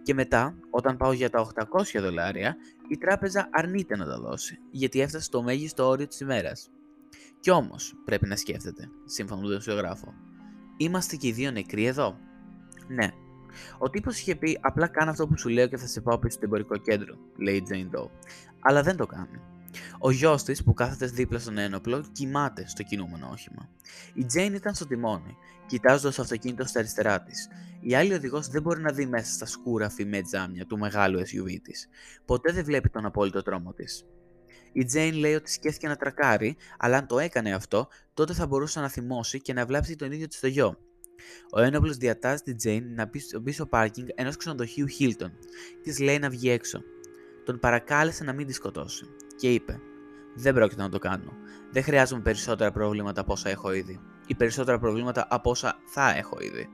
Και 0.03 0.13
μετά, 0.13 0.55
όταν 0.69 0.97
πάω 0.97 1.11
για 1.11 1.29
τα 1.29 1.51
800 1.71 1.99
δολάρια, 2.01 2.55
η 2.87 2.97
τράπεζα 2.97 3.49
αρνείται 3.51 3.97
να 3.97 4.05
τα 4.05 4.19
δώσει, 4.19 4.59
γιατί 4.71 5.01
έφτασε 5.01 5.23
στο 5.23 5.43
μέγιστο 5.43 5.87
όριο 5.87 6.07
της 6.07 6.19
ημέρας. 6.19 6.71
Κι 7.39 7.51
όμως, 7.51 7.93
πρέπει 8.05 8.27
να 8.27 8.35
σκέφτεται, 8.35 8.89
σύμφωνα 9.05 9.41
με 9.41 9.41
τον 9.41 9.49
δημοσιογράφο. 9.49 10.13
Είμαστε 10.77 11.15
και 11.15 11.27
οι 11.27 11.31
δύο 11.31 11.51
νεκροί 11.51 11.85
εδώ. 11.85 12.17
Ναι. 12.87 13.07
Ο 13.77 13.89
τύπος 13.89 14.19
είχε 14.19 14.35
πει: 14.35 14.59
Απλά 14.61 14.87
κάνω 14.87 15.11
αυτό 15.11 15.27
που 15.27 15.37
σου 15.37 15.49
λέω 15.49 15.67
και 15.67 15.77
θα 15.77 15.87
σε 15.87 16.01
πάω 16.01 16.19
πίσω 16.19 16.35
στο 16.35 16.45
εμπορικό 16.45 16.77
κέντρο, 16.77 17.15
λέει 17.37 17.55
η 17.55 17.63
Jane 17.69 17.97
Doe. 17.97 18.09
Αλλά 18.59 18.81
δεν 18.81 18.97
το 18.97 19.05
κάνει. 19.05 19.39
Ο 19.99 20.11
γιος 20.11 20.43
της, 20.43 20.63
που 20.63 20.73
κάθεται 20.73 21.05
δίπλα 21.05 21.39
στον 21.39 21.57
ένοπλο, 21.57 22.05
κοιμάται 22.11 22.67
στο 22.67 22.83
κινούμενο 22.83 23.29
όχημα. 23.31 23.69
Η 24.13 24.25
Τζέιν 24.25 24.53
ήταν 24.53 24.73
στο 24.73 24.87
τιμόνι, 24.87 25.37
κοιτάζοντας 25.67 26.15
το 26.15 26.21
αυτοκίνητο 26.21 26.65
στα 26.65 26.79
αριστερά 26.79 27.23
της. 27.23 27.47
Η 27.79 27.95
άλλη 27.95 28.13
οδηγός 28.13 28.47
δεν 28.47 28.61
μπορεί 28.61 28.81
να 28.81 28.91
δει 28.91 29.05
μέσα 29.05 29.33
στα 29.33 29.45
σκούρα 29.45 29.89
φημέ 29.89 30.21
τζάμια 30.21 30.65
του 30.65 30.77
μεγάλου 30.77 31.19
SUV 31.19 31.57
της. 31.63 31.87
Ποτέ 32.25 32.51
δεν 32.51 32.63
βλέπει 32.63 32.89
τον 32.89 33.05
απόλυτο 33.05 33.41
τρόμο 33.41 33.73
της. 33.73 34.05
Η 34.71 34.85
Τζέιν 34.85 35.13
λέει 35.13 35.33
ότι 35.33 35.51
σκέφτηκε 35.51 35.87
να 35.87 35.95
τρακάρει, 35.95 36.57
αλλά 36.77 36.97
αν 36.97 37.07
το 37.07 37.19
έκανε 37.19 37.53
αυτό, 37.53 37.87
τότε 38.13 38.33
θα 38.33 38.47
μπορούσε 38.47 38.79
να 38.79 38.89
θυμώσει 38.89 39.41
και 39.41 39.53
να 39.53 39.65
βλάψει 39.65 39.95
τον 39.95 40.11
ίδιο 40.11 40.27
της 40.27 40.39
το 40.39 40.47
γιο. 40.47 40.77
Ο 41.51 41.61
ένοπλος 41.61 41.97
διατάζει 41.97 42.41
την 42.41 42.57
Τζέιν 42.57 42.93
να 42.93 43.05
μπει 43.05 43.19
στο 43.19 43.41
πίσω 43.41 43.65
πάρκινγκ 43.65 44.07
ενός 44.15 44.37
ξενοδοχείου 44.37 44.85
Hilton. 44.99 45.31
Της 45.83 45.99
λέει 45.99 46.19
να 46.19 46.29
βγει 46.29 46.49
έξω. 46.49 46.81
Τον 47.45 47.59
παρακάλεσε 47.59 48.23
να 48.23 48.33
μην 48.33 48.47
τη 48.47 48.53
σκοτώσει 48.53 49.05
και 49.39 49.53
είπε: 49.53 49.79
Δεν 50.35 50.53
πρόκειται 50.53 50.81
να 50.81 50.89
το 50.89 50.99
κάνω. 50.99 51.33
Δεν 51.71 51.83
χρειάζομαι 51.83 52.21
περισσότερα 52.21 52.71
προβλήματα 52.71 53.21
από 53.21 53.31
όσα 53.31 53.49
έχω 53.49 53.73
ήδη. 53.73 53.99
Ή 54.27 54.35
περισσότερα 54.35 54.79
προβλήματα 54.79 55.27
από 55.29 55.49
όσα 55.49 55.79
θα 55.85 56.15
έχω 56.15 56.37
ήδη. 56.41 56.69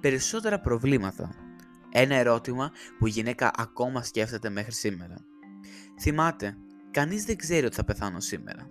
Περισσότερα 0.00 0.60
προβλήματα. 0.60 1.34
Ένα 1.92 2.14
ερώτημα 2.14 2.70
που 2.98 3.06
η 3.06 3.10
γυναίκα 3.10 3.50
ακόμα 3.56 4.02
σκέφτεται 4.02 4.50
μέχρι 4.50 4.72
σήμερα. 4.72 5.14
Θυμάται, 6.00 6.56
κανείς 6.90 7.24
δεν 7.24 7.36
ξέρει 7.36 7.66
ότι 7.66 7.74
θα 7.74 7.84
πεθάνω 7.84 8.20
σήμερα. 8.20 8.70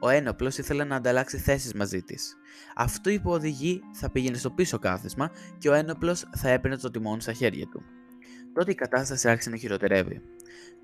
Ο 0.00 0.08
ένοπλος 0.08 0.58
ήθελε 0.58 0.84
να 0.84 0.96
ανταλλάξει 0.96 1.38
θέσεις 1.38 1.74
μαζί 1.74 2.02
της. 2.02 2.36
Αυτό 2.76 3.10
που 3.22 3.30
οδηγεί 3.30 3.80
θα 3.92 4.10
πήγαινε 4.10 4.36
στο 4.36 4.50
πίσω 4.50 4.78
κάθισμα 4.78 5.30
και 5.58 5.68
ο 5.68 5.72
ένοπλος 5.72 6.28
θα 6.36 6.48
έπαιρνε 6.48 6.76
το 6.76 6.90
τιμόνι 6.90 7.20
στα 7.20 7.32
χέρια 7.32 7.66
του. 7.66 7.82
Τότε 8.52 8.70
η 8.70 8.74
κατάσταση 8.74 9.28
άρχισε 9.28 9.50
να 9.50 9.56
χειροτερεύει. 9.56 10.22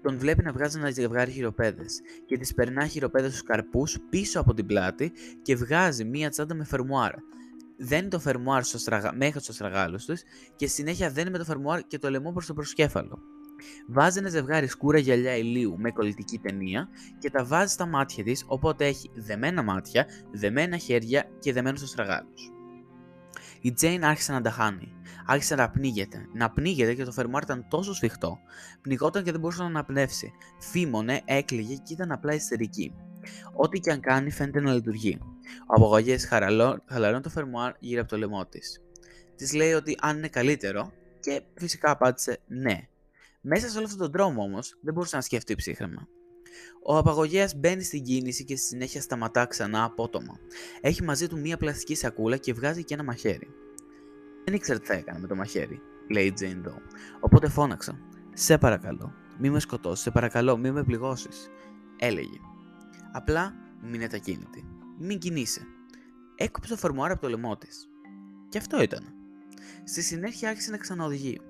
Τον 0.02 0.18
βλέπει 0.18 0.42
να 0.42 0.52
βγάζει 0.52 0.78
ένα 0.78 0.90
ζευγάρι 0.90 1.30
χειροπέδες 1.30 2.00
και 2.26 2.38
τη 2.38 2.54
περνά 2.54 2.86
χειροπέδες 2.86 3.30
στους 3.30 3.42
καρπούς 3.42 3.98
πίσω 4.10 4.40
από 4.40 4.54
την 4.54 4.66
πλάτη 4.66 5.12
και 5.42 5.56
βγάζει 5.56 6.04
μία 6.04 6.30
τσάντα 6.30 6.54
με 6.54 6.64
φερμουάρ. 6.64 7.14
Δένει 7.76 8.08
το 8.08 8.18
φερμουάρ 8.18 8.64
στο 8.64 8.78
στραγα... 8.78 9.12
μέχρι 9.14 9.40
στο 9.40 9.52
στραγάλος 9.52 10.04
του 10.04 10.14
και 10.56 10.66
συνέχεια 10.66 11.10
δένει 11.10 11.30
με 11.30 11.38
το 11.38 11.44
φερμουάρ 11.44 11.86
και 11.86 11.98
το 11.98 12.10
λαιμό 12.10 12.32
προς 12.32 12.46
το 12.46 12.54
προσκέφαλο. 12.54 13.18
Βάζει 13.86 14.18
ένα 14.18 14.28
ζευγάρι 14.28 14.66
σκούρα 14.66 14.98
γυαλιά 14.98 15.36
ηλίου 15.36 15.78
με 15.78 15.90
κολλητική 15.90 16.38
ταινία 16.38 16.88
και 17.18 17.30
τα 17.30 17.44
βάζει 17.44 17.72
στα 17.72 17.86
μάτια 17.86 18.24
της, 18.24 18.44
οπότε 18.46 18.86
έχει 18.86 19.10
δεμένα 19.14 19.62
μάτια, 19.62 20.06
δεμένα 20.32 20.76
χέρια 20.76 21.24
και 21.38 21.52
δεμένου 21.52 21.76
στραγάλου. 21.76 22.28
Η 23.60 23.72
Τζέιν 23.72 24.04
άρχισε 24.04 24.32
να 24.32 24.40
τα 24.40 24.50
χάνει. 24.50 24.92
Άρχισε 25.26 25.54
να 25.54 25.70
πνίγεται. 25.70 26.26
Να 26.32 26.50
πνίγεται 26.50 26.94
και 26.94 27.04
το 27.04 27.12
φερμουάρ 27.12 27.42
ήταν 27.42 27.66
τόσο 27.68 27.94
σφιχτό. 27.94 28.38
Πνιγόταν 28.82 29.22
και 29.22 29.30
δεν 29.30 29.40
μπορούσε 29.40 29.62
να 29.62 29.68
αναπνεύσει. 29.68 30.32
Φήμωνε, 30.58 31.22
έκλειγε 31.24 31.74
και 31.74 31.92
ήταν 31.92 32.12
απλά 32.12 32.34
ιστερική. 32.34 32.94
Ό,τι 33.54 33.80
και 33.80 33.90
αν 33.90 34.00
κάνει 34.00 34.30
φαίνεται 34.30 34.60
να 34.60 34.72
λειτουργεί. 34.72 35.18
Ο 35.60 35.74
απογωγέ 35.74 36.16
χαλαρώνει 36.86 37.22
το 37.22 37.28
φερμουάρ 37.28 37.72
γύρω 37.78 38.00
από 38.00 38.10
το 38.10 38.16
λαιμό 38.16 38.46
της. 38.46 38.80
Της 39.36 39.52
λέει 39.52 39.72
ότι 39.72 39.96
αν 40.00 40.16
είναι 40.16 40.28
καλύτερο 40.28 40.92
και 41.20 41.42
φυσικά 41.54 41.90
απάντησε 41.90 42.40
ναι. 42.46 42.88
Μέσα 43.40 43.68
σε 43.68 43.76
όλο 43.76 43.86
αυτόν 43.86 44.00
τον 44.00 44.10
δρόμο 44.10 44.42
όμως 44.42 44.78
δεν 44.82 44.94
μπορούσε 44.94 45.16
να 45.16 45.22
σκεφτεί 45.22 45.54
ψύχρεμα. 45.54 46.08
Ο 46.82 46.96
απαγωγέας 46.96 47.54
μπαίνει 47.54 47.82
στην 47.82 48.02
κίνηση 48.02 48.44
και 48.44 48.56
στη 48.56 48.66
συνέχεια 48.66 49.00
σταματά 49.00 49.46
ξανά 49.46 49.84
απότομα. 49.84 50.38
Έχει 50.80 51.02
μαζί 51.02 51.28
του 51.28 51.38
μία 51.38 51.56
πλαστική 51.56 51.94
σακούλα 51.94 52.36
και 52.36 52.52
βγάζει 52.52 52.84
και 52.84 52.94
ένα 52.94 53.02
μαχαίρι. 53.02 53.48
Δεν 54.44 54.54
ήξερα 54.54 54.78
τι 54.78 54.86
θα 54.86 54.94
έκανε 54.94 55.18
με 55.18 55.26
το 55.26 55.34
μαχαίρι, 55.34 55.80
λέει 56.10 56.26
η 56.26 56.34
Jane 56.40 56.68
Doe. 56.68 56.80
Οπότε 57.20 57.48
φώναξα. 57.48 57.98
Σε 58.32 58.58
παρακαλώ, 58.58 59.14
μη 59.38 59.50
με 59.50 59.60
σκοτώσεις, 59.60 60.02
σε 60.04 60.10
παρακαλώ, 60.10 60.56
μη 60.56 60.70
με 60.70 60.84
πληγώσεις. 60.84 61.50
Έλεγε. 61.98 62.38
Απλά 63.12 63.54
μείνε 63.82 64.08
ακίνητη. 64.14 64.64
Μην 64.98 65.18
κινείσαι. 65.18 65.66
Έκοψε 66.34 66.70
το 66.70 66.76
φορμουάρ 66.76 67.10
από 67.10 67.20
το 67.20 67.28
λαιμό 67.28 67.56
της. 67.56 67.88
Και 68.48 68.58
αυτό 68.58 68.82
ήταν. 68.82 69.14
Στη 69.84 70.02
συνέχεια 70.02 70.48
άρχισε 70.48 70.70
να 70.70 70.76
ξαναοδηγεί. 70.76 71.40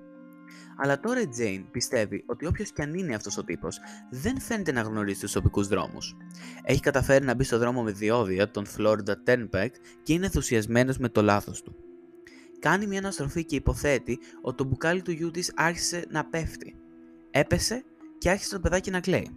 Αλλά 0.77 0.99
τώρα 0.99 1.21
η 1.21 1.27
Jane 1.39 1.63
πιστεύει 1.71 2.23
ότι 2.27 2.45
όποιος 2.45 2.71
κι 2.71 2.81
αν 2.81 2.93
είναι 2.93 3.15
αυτός 3.15 3.37
ο 3.37 3.43
τύπος, 3.43 3.79
δεν 4.09 4.39
φαίνεται 4.39 4.71
να 4.71 4.81
γνωρίζει 4.81 5.19
τους 5.19 5.31
τοπικούς 5.31 5.67
δρόμους. 5.67 6.17
Έχει 6.63 6.79
καταφέρει 6.79 7.25
να 7.25 7.33
μπει 7.33 7.43
στο 7.43 7.57
δρόμο 7.57 7.83
με 7.83 7.91
διόδια, 7.91 8.51
τον 8.51 8.65
Florida 8.77 9.13
Turnpike, 9.25 9.75
και 10.03 10.13
είναι 10.13 10.25
ενθουσιασμένος 10.25 10.97
με 10.97 11.09
το 11.09 11.21
λάθος 11.21 11.61
του. 11.61 11.75
Κάνει 12.63 12.87
μια 12.87 12.99
αναστροφή 12.99 13.45
και 13.45 13.55
υποθέτει 13.55 14.19
ότι 14.41 14.57
το 14.57 14.63
μπουκάλι 14.63 15.01
του 15.01 15.11
γιού 15.11 15.31
της 15.31 15.51
άρχισε 15.55 16.05
να 16.09 16.25
πέφτει. 16.25 16.75
Έπεσε 17.31 17.83
και 18.17 18.29
άρχισε 18.29 18.53
το 18.53 18.59
παιδάκι 18.59 18.91
να 18.91 18.99
κλαίει. 18.99 19.29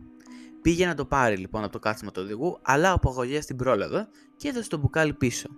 Πήγε 0.62 0.86
να 0.86 0.94
το 0.94 1.04
πάρει 1.04 1.36
λοιπόν 1.36 1.62
από 1.62 1.72
το 1.72 1.78
κάθισμα 1.78 2.10
του 2.10 2.22
οδηγού, 2.24 2.58
αλλά 2.62 2.90
ο 2.90 2.94
απογωγέα 2.94 3.40
την 3.40 3.56
πρόλαβε 3.56 4.08
και 4.36 4.48
έδωσε 4.48 4.68
το 4.68 4.78
μπουκάλι 4.78 5.12
πίσω. 5.12 5.48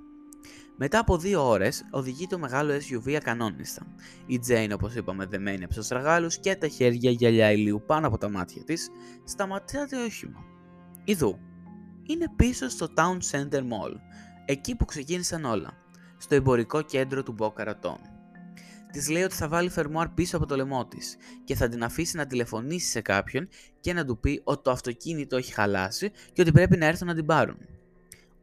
Μετά 0.77 0.99
από 0.99 1.19
δύο 1.19 1.49
ώρες, 1.49 1.85
οδηγεί 1.91 2.27
το 2.27 2.39
μεγάλο 2.39 2.73
SUV 2.73 3.13
ακανόνιστα. 3.13 3.87
Η 4.27 4.39
Τζέιν, 4.39 4.73
όπως 4.73 4.95
είπαμε, 4.95 5.27
δεμένη 5.27 5.65
από 5.65 5.75
τους 5.75 5.85
στραγάλου 5.85 6.29
και 6.41 6.57
τα 6.57 6.69
χέρια 6.69 7.11
γυαλιά 7.11 7.53
ηλίου 7.53 7.83
πάνω 7.87 8.07
από 8.07 8.19
τα 8.19 8.29
μάτια 8.29 8.65
της, 8.65 8.89
σταματάει 9.25 9.87
το 9.87 10.05
όχημα. 10.05 10.45
Ιδού. 11.05 11.39
Είναι 12.03 12.27
πίσω 12.37 12.69
στο 12.69 12.89
Town 12.97 13.19
Center 13.31 13.61
Mall, 13.61 13.95
εκεί 14.45 14.77
που 14.77 14.85
ξεκίνησαν 14.85 15.45
όλα, 15.45 15.73
στο 16.19 16.35
εμπορικό 16.35 16.83
κέντρο 16.83 17.23
του 17.23 17.33
Μπόκαρατών. 17.33 17.99
Της 18.93 19.09
λέει 19.09 19.23
ότι 19.23 19.35
θα 19.35 19.49
βάλει 19.49 19.69
φερμουάρ 19.69 20.09
πίσω 20.09 20.37
από 20.37 20.47
το 20.47 20.57
λαιμό 20.57 20.87
της 20.87 21.17
και 21.45 21.55
θα 21.55 21.69
την 21.69 21.85
αφήσει 21.85 22.17
να 22.17 22.27
τηλεφωνήσει 22.27 22.91
σε 22.91 23.01
κάποιον 23.01 23.49
και 23.81 23.93
να 23.93 24.05
του 24.05 24.19
πει 24.19 24.41
ότι 24.45 24.63
το 24.63 24.71
αυτοκίνητο 24.71 25.37
έχει 25.37 25.53
χαλάσει 25.53 26.11
και 26.33 26.41
ότι 26.41 26.53
πρέπει 26.53 26.77
να 26.77 26.87
έρθουν 26.87 27.07
να 27.07 27.15
την 27.15 27.27
πάρουν. 27.27 27.59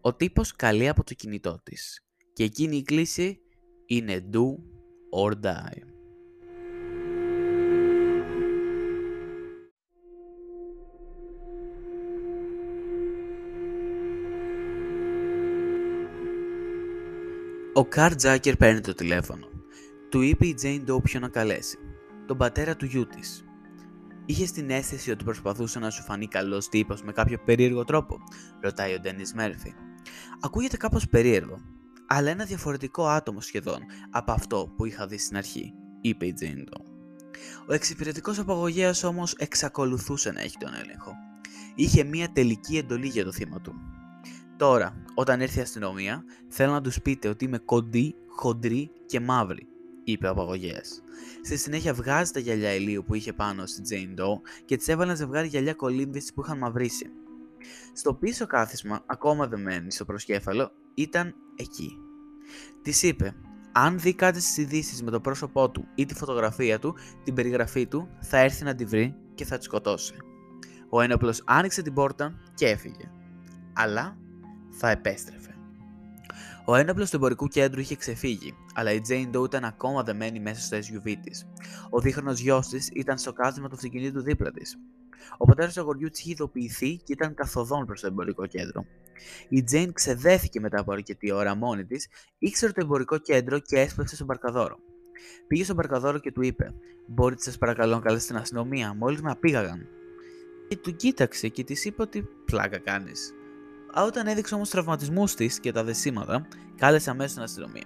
Ο 0.02 0.14
τύπος 0.14 0.56
καλεί 0.56 0.88
από 0.88 1.04
το 1.04 1.14
κινητό 1.14 1.60
της 1.64 2.04
και 2.34 2.44
εκείνη 2.44 2.78
η 2.78 2.84
κλίση 2.84 3.40
είναι 3.86 4.30
do 4.34 4.46
or 5.24 5.32
die. 5.46 5.95
Ο 17.78 17.86
Καρ 17.86 18.16
Τζάκερ 18.16 18.56
παίρνει 18.56 18.82
το 18.82 18.94
τηλέφωνο. 18.94 19.48
Του 20.10 20.22
είπε 20.22 20.48
η 20.48 20.54
Τζέιν 20.54 20.84
Ντό 20.84 21.02
ποιο 21.02 21.20
να 21.20 21.28
καλέσει. 21.28 21.78
Τον 22.26 22.38
πατέρα 22.38 22.76
του 22.76 22.86
γιού 22.86 23.08
της. 23.08 23.44
Είχε 24.26 24.46
την 24.46 24.70
αίσθηση 24.70 25.12
ότι 25.12 25.24
προσπαθούσε 25.24 25.80
να 25.80 25.90
σου 25.90 26.04
φανεί 26.04 26.28
καλός 26.28 26.70
τύπος 26.70 27.04
με 27.04 27.12
κάποιο 27.12 27.38
περίεργο 27.46 27.84
τρόπο, 27.84 28.18
ρωτάει 28.62 28.94
ο 28.94 29.00
Ντένι 29.00 29.24
Μέρφυ. 29.34 29.74
Ακούγεται 30.40 30.78
κάπως 30.78 31.08
περίεργο, 31.08 31.62
αλλά 32.08 32.30
ένα 32.30 32.46
διαφορετικό 32.46 33.08
άτομο 33.08 33.42
σχεδόν 33.42 33.80
από 34.10 34.32
αυτό 34.32 34.74
που 34.78 34.86
είχα 34.86 35.08
δει 35.08 35.18
στην 35.18 35.38
αρχή, 35.38 35.74
είπε 36.02 36.26
η 36.26 36.34
Τζέιντο. 36.34 36.84
Ο 37.68 37.74
εξυπηρετικός 37.74 38.40
απαγωγέας 38.40 39.04
όμως 39.04 39.34
εξακολουθούσε 39.34 40.32
να 40.32 40.42
έχει 40.42 40.58
τον 40.58 40.74
έλεγχο. 40.74 41.14
Είχε 41.76 42.04
μία 42.04 42.32
τελική 42.32 42.78
εντολή 42.78 43.08
για 43.08 43.24
το 43.24 43.32
θύμα 43.32 43.62
του. 43.62 43.74
Τώρα, 44.58 44.96
όταν 45.14 45.42
έρθει 45.42 45.60
η 45.60 45.62
αστυνομία, 45.62 46.24
θέλω 46.48 46.72
να 46.72 46.82
τους 46.82 47.02
πείτε 47.02 47.28
ότι 47.28 47.46
είμαι 47.46 47.58
κοντή, 47.58 48.16
χοντρή 48.28 48.92
και 49.06 49.20
μαύρη, 49.20 49.68
είπε 50.04 50.28
ο 50.28 50.30
απαγωγέας. 50.30 51.02
Στη 51.44 51.58
συνέχεια 51.58 51.94
βγάζει 51.94 52.32
τα 52.32 52.40
γυαλιά 52.40 52.74
ηλίου 52.74 53.04
που 53.04 53.14
είχε 53.14 53.34
πάνω 53.34 53.66
στη 53.66 53.82
Jane 53.90 54.20
Doe 54.20 54.40
και 54.66 54.78
της 54.78 54.88
έβαλε 54.88 55.12
να 55.12 55.16
ζευγάρι 55.16 55.48
γυαλιά 55.48 55.74
κολύμβησης 55.74 56.34
που 56.34 56.42
είχαν 56.42 56.58
μαυρίσει. 56.58 57.10
Στο 57.94 58.14
πίσω 58.14 58.48
κάθισμα, 58.48 59.04
ακόμα 59.06 59.48
δεμένη 59.48 59.92
στο 59.92 60.06
προσκέφαλο, 60.06 60.72
ήταν 60.94 61.36
εκεί. 61.56 61.98
Της 62.82 63.04
είπε, 63.04 63.36
αν 63.72 64.00
δει 64.00 64.14
κάτι 64.14 64.42
στις 64.42 64.58
ειδήσεις 64.58 65.04
με 65.04 65.12
το 65.12 65.20
πρόσωπό 65.20 65.70
του 65.70 65.88
ή 65.96 66.06
τη 66.06 66.14
φωτογραφία 66.14 66.80
του, 66.80 66.96
την 67.24 67.34
περιγραφή 67.34 67.88
του, 67.88 68.10
θα 68.20 68.38
έρθει 68.38 68.64
να 68.64 68.76
τη 68.76 68.86
βρει 68.86 69.16
και 69.36 69.46
θα 69.46 69.58
τη 69.58 69.64
σκοτώσει. 69.64 70.14
Ο 70.90 71.02
ένοπλος 71.02 71.44
άνοιξε 71.46 71.82
την 71.82 71.94
πόρτα 71.94 72.40
και 72.54 72.68
έφυγε. 72.68 73.12
Αλλά 73.74 74.18
θα 74.78 74.90
επέστρεφε. 74.90 75.50
Ο 76.66 76.76
ένοπλος 76.76 77.10
του 77.10 77.16
εμπορικού 77.16 77.48
κέντρου 77.48 77.80
είχε 77.80 77.96
ξεφύγει, 77.96 78.54
αλλά 78.74 78.92
η 78.92 79.02
Jane 79.10 79.36
Doe 79.36 79.46
ήταν 79.46 79.64
ακόμα 79.64 80.04
δεμένη 80.04 80.40
μέσα 80.40 80.62
στο 80.62 80.78
SUV 80.78 81.14
της. 81.24 81.48
Ο 81.90 82.00
δίχρονος 82.00 82.40
γιος 82.40 82.68
της 82.68 82.90
ήταν 82.94 83.18
στο 83.18 83.34
κάθισμα 83.34 83.68
του 83.68 83.76
αυτοκινήτου 83.76 84.22
δίπλα 84.22 84.52
της. 84.52 84.78
Ο 85.38 85.46
πατέρας 85.46 85.74
του 85.74 85.80
αγοριού 85.80 86.10
της 86.10 86.20
είχε 86.20 86.32
ειδοποιηθεί 86.32 86.96
και 86.96 87.14
ήταν 87.14 87.34
καθοδόν 87.34 87.86
προς 87.86 88.02
το 88.02 88.08
εμπορικό 88.08 88.46
κέντρο. 88.46 88.86
Η 89.50 89.64
Τζέιν 89.64 89.94
ξεδέθηκε 89.94 90.60
μετά 90.60 90.80
από 90.80 90.92
αρκετή 90.92 91.32
ώρα 91.32 91.56
μόνη 91.56 91.86
της, 91.86 92.08
ήξερε 92.38 92.72
το 92.72 92.82
εμπορικό 92.84 93.18
κέντρο 93.18 93.60
και 93.60 93.80
έσπευσε 93.80 94.16
στον 94.16 94.28
Μπαρκαδόρο. 94.28 94.78
Πήγε 95.48 95.64
στον 95.64 95.76
Μπαρκαδόρο 95.76 96.20
και 96.20 96.32
του 96.32 96.42
είπε: 96.42 96.74
Μπορείτε 97.08 97.42
σας 97.42 97.58
παρακαλώ 97.58 97.96
να 97.96 98.02
καλέσετε 98.02 98.34
την 98.34 98.42
αστυνομία, 98.42 98.94
μόλις 98.94 99.22
με 99.22 99.32
απήγαγαν. 99.32 99.88
Και 100.68 100.78
του 100.78 100.96
κοίταξε 100.96 101.48
και 101.48 101.64
της 101.64 101.86
είπε 101.86 102.02
ότι 102.02 102.28
πλάκα 102.46 102.78
κάνεις. 102.78 103.34
Όταν 103.98 104.28
έδειξε 104.28 104.56
όμως 104.56 104.70
τραυματισμούς 104.70 105.36
της 105.36 105.60
και 105.60 105.72
τα 105.72 105.84
δεσίματα, 105.84 106.48
κάλεσε 106.76 107.10
αμέσως 107.10 107.34
την 107.34 107.44
αστυνομία. 107.44 107.86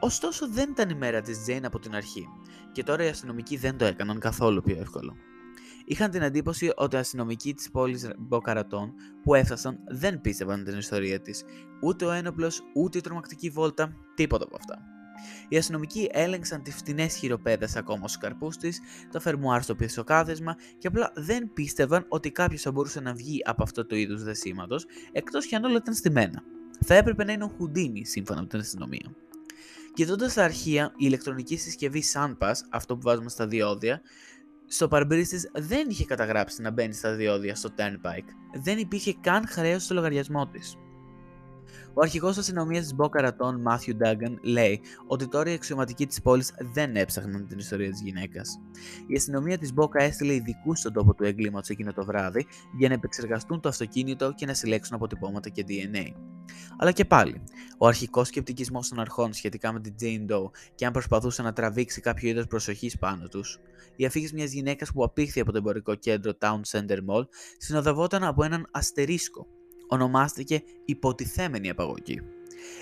Ωστόσο 0.00 0.48
δεν 0.48 0.70
ήταν 0.70 0.88
η 0.88 0.94
μέρα 0.94 1.20
της 1.20 1.42
Τζέιν 1.42 1.64
από 1.64 1.78
την 1.78 1.94
αρχή, 1.94 2.26
και 2.72 2.82
τώρα 2.82 3.04
οι 3.04 3.08
αστυνομικοί 3.08 3.56
δεν 3.56 3.76
το 3.76 3.84
έκαναν 3.84 4.18
καθόλου 4.18 4.62
πιο 4.62 4.76
εύκολο. 4.80 5.16
Είχαν 5.84 6.10
την 6.10 6.22
εντύπωση 6.22 6.72
ότι 6.76 6.96
οι 6.96 6.98
αστυνομικοί 6.98 7.54
της 7.54 7.70
πόλης 7.70 8.10
Μποκαρατών 8.18 8.92
που 9.22 9.34
έφτασαν 9.34 9.78
δεν 9.88 10.20
πίστευαν 10.20 10.64
την 10.64 10.78
ιστορία 10.78 11.20
της, 11.20 11.44
ούτε 11.82 12.04
ο 12.04 12.10
ένοπλος, 12.10 12.62
ούτε 12.74 12.98
η 12.98 13.00
τρομακτική 13.00 13.50
βόλτα, 13.50 13.96
τίποτα 14.14 14.44
από 14.44 14.56
αυτά. 14.56 14.78
Οι 15.48 15.56
αστυνομικοί 15.56 16.08
έλεγξαν 16.12 16.62
τις 16.62 16.74
φτηνές 16.74 17.14
χειροπέδες 17.14 17.76
ακόμα 17.76 18.08
στους 18.08 18.20
καρπούς 18.20 18.56
της, 18.56 18.80
το 19.12 19.20
φερμουάρ 19.20 19.62
στο 19.62 19.74
πίσω 19.74 20.04
κάθεσμα 20.04 20.56
και 20.78 20.86
απλά 20.86 21.12
δεν 21.14 21.50
πίστευαν 21.52 22.04
ότι 22.08 22.30
κάποιος 22.30 22.62
θα 22.62 22.72
μπορούσε 22.72 23.00
να 23.00 23.12
βγει 23.12 23.40
από 23.44 23.62
αυτό 23.62 23.86
το 23.86 23.96
είδος 23.96 24.22
δεσίματος, 24.22 24.86
εκτός 25.12 25.46
κι 25.46 25.54
αν 25.54 25.64
όλα 25.64 25.76
ήταν 25.76 25.94
στημένα. 25.94 26.42
Θα 26.84 26.94
έπρεπε 26.94 27.24
να 27.24 27.32
είναι 27.32 27.44
ο 27.44 27.52
Χουντίνι, 27.56 28.04
σύμφωνα 28.04 28.40
με 28.40 28.46
την 28.46 28.58
αστυνομία. 28.58 29.14
Κοιτώντας 29.94 30.34
τα 30.34 30.44
αρχεία, 30.44 30.84
η 30.84 30.94
ηλεκτρονική 30.98 31.56
συσκευή 31.56 32.02
SunPass, 32.12 32.54
αυτό 32.70 32.94
που 32.94 33.00
βάζουμε 33.02 33.28
στα 33.28 33.46
διόδια, 33.46 34.00
στο 34.66 34.88
παρμπρίστη 34.88 35.50
δεν 35.52 35.88
είχε 35.90 36.04
καταγράψει 36.04 36.62
να 36.62 36.70
μπαίνει 36.70 36.94
στα 36.94 37.14
διόδια 37.14 37.54
στο 37.54 37.68
Turnpike. 37.76 38.28
Δεν 38.62 38.78
υπήρχε 38.78 39.14
καν 39.20 39.46
χρέος 39.48 39.82
στο 39.82 39.94
λογαριασμό 39.94 40.48
της. 40.48 40.76
Ο 41.94 42.02
αρχηγός 42.02 42.38
αστυνομίας 42.38 42.82
της 42.82 42.94
Μπόκαρατών, 42.94 43.60
Μάθιου 43.60 43.96
Ντάγκαν, 43.96 44.38
λέει 44.42 44.80
ότι 45.06 45.28
τώρα 45.28 45.50
οι 45.50 45.54
αξιωματικοί 45.54 46.06
της 46.06 46.22
πόλης 46.22 46.54
δεν 46.72 46.96
έψαχναν 46.96 47.46
την 47.46 47.58
ιστορία 47.58 47.90
της 47.90 48.00
γυναίκας. 48.00 48.60
Η 49.06 49.16
αστυνομία 49.16 49.58
της 49.58 49.72
Μπόκα 49.72 50.02
έστειλε 50.02 50.34
ειδικούς 50.34 50.78
στον 50.78 50.92
τόπο 50.92 51.14
του 51.14 51.24
εγκλήματος 51.24 51.68
εκείνο 51.68 51.92
το 51.92 52.04
βράδυ 52.04 52.46
για 52.78 52.88
να 52.88 52.94
επεξεργαστούν 52.94 53.60
το 53.60 53.68
αυτοκίνητο 53.68 54.32
και 54.32 54.46
να 54.46 54.54
συλλέξουν 54.54 54.96
αποτυπώματα 54.96 55.48
και 55.48 55.64
DNA. 55.68 56.12
Αλλά 56.78 56.92
και 56.92 57.04
πάλι, 57.04 57.42
ο 57.78 57.86
αρχικός 57.86 58.26
σκεπτικισμός 58.26 58.88
των 58.88 59.00
αρχών 59.00 59.32
σχετικά 59.32 59.72
με 59.72 59.80
την 59.80 59.94
Jane 60.00 60.32
Doe 60.32 60.50
και 60.74 60.86
αν 60.86 60.92
προσπαθούσε 60.92 61.42
να 61.42 61.52
τραβήξει 61.52 62.00
κάποιο 62.00 62.28
είδος 62.28 62.46
προσοχής 62.46 62.98
πάνω 62.98 63.28
τους, 63.28 63.58
η 63.96 64.04
αφήγηση 64.04 64.34
μιας 64.34 64.52
γυναίκας 64.52 64.92
που 64.92 65.04
απήχθη 65.04 65.40
από 65.40 65.52
το 65.52 65.58
εμπορικό 65.58 65.94
κέντρο 65.94 66.32
Town 66.40 66.60
Center 66.70 66.98
Mall 67.08 67.24
συνοδευόταν 67.58 68.24
από 68.24 68.44
έναν 68.44 68.68
αστερίσκο 68.70 69.46
ονομάστηκε 69.90 70.62
υποτιθέμενη 70.84 71.70
απαγωγή. 71.70 72.22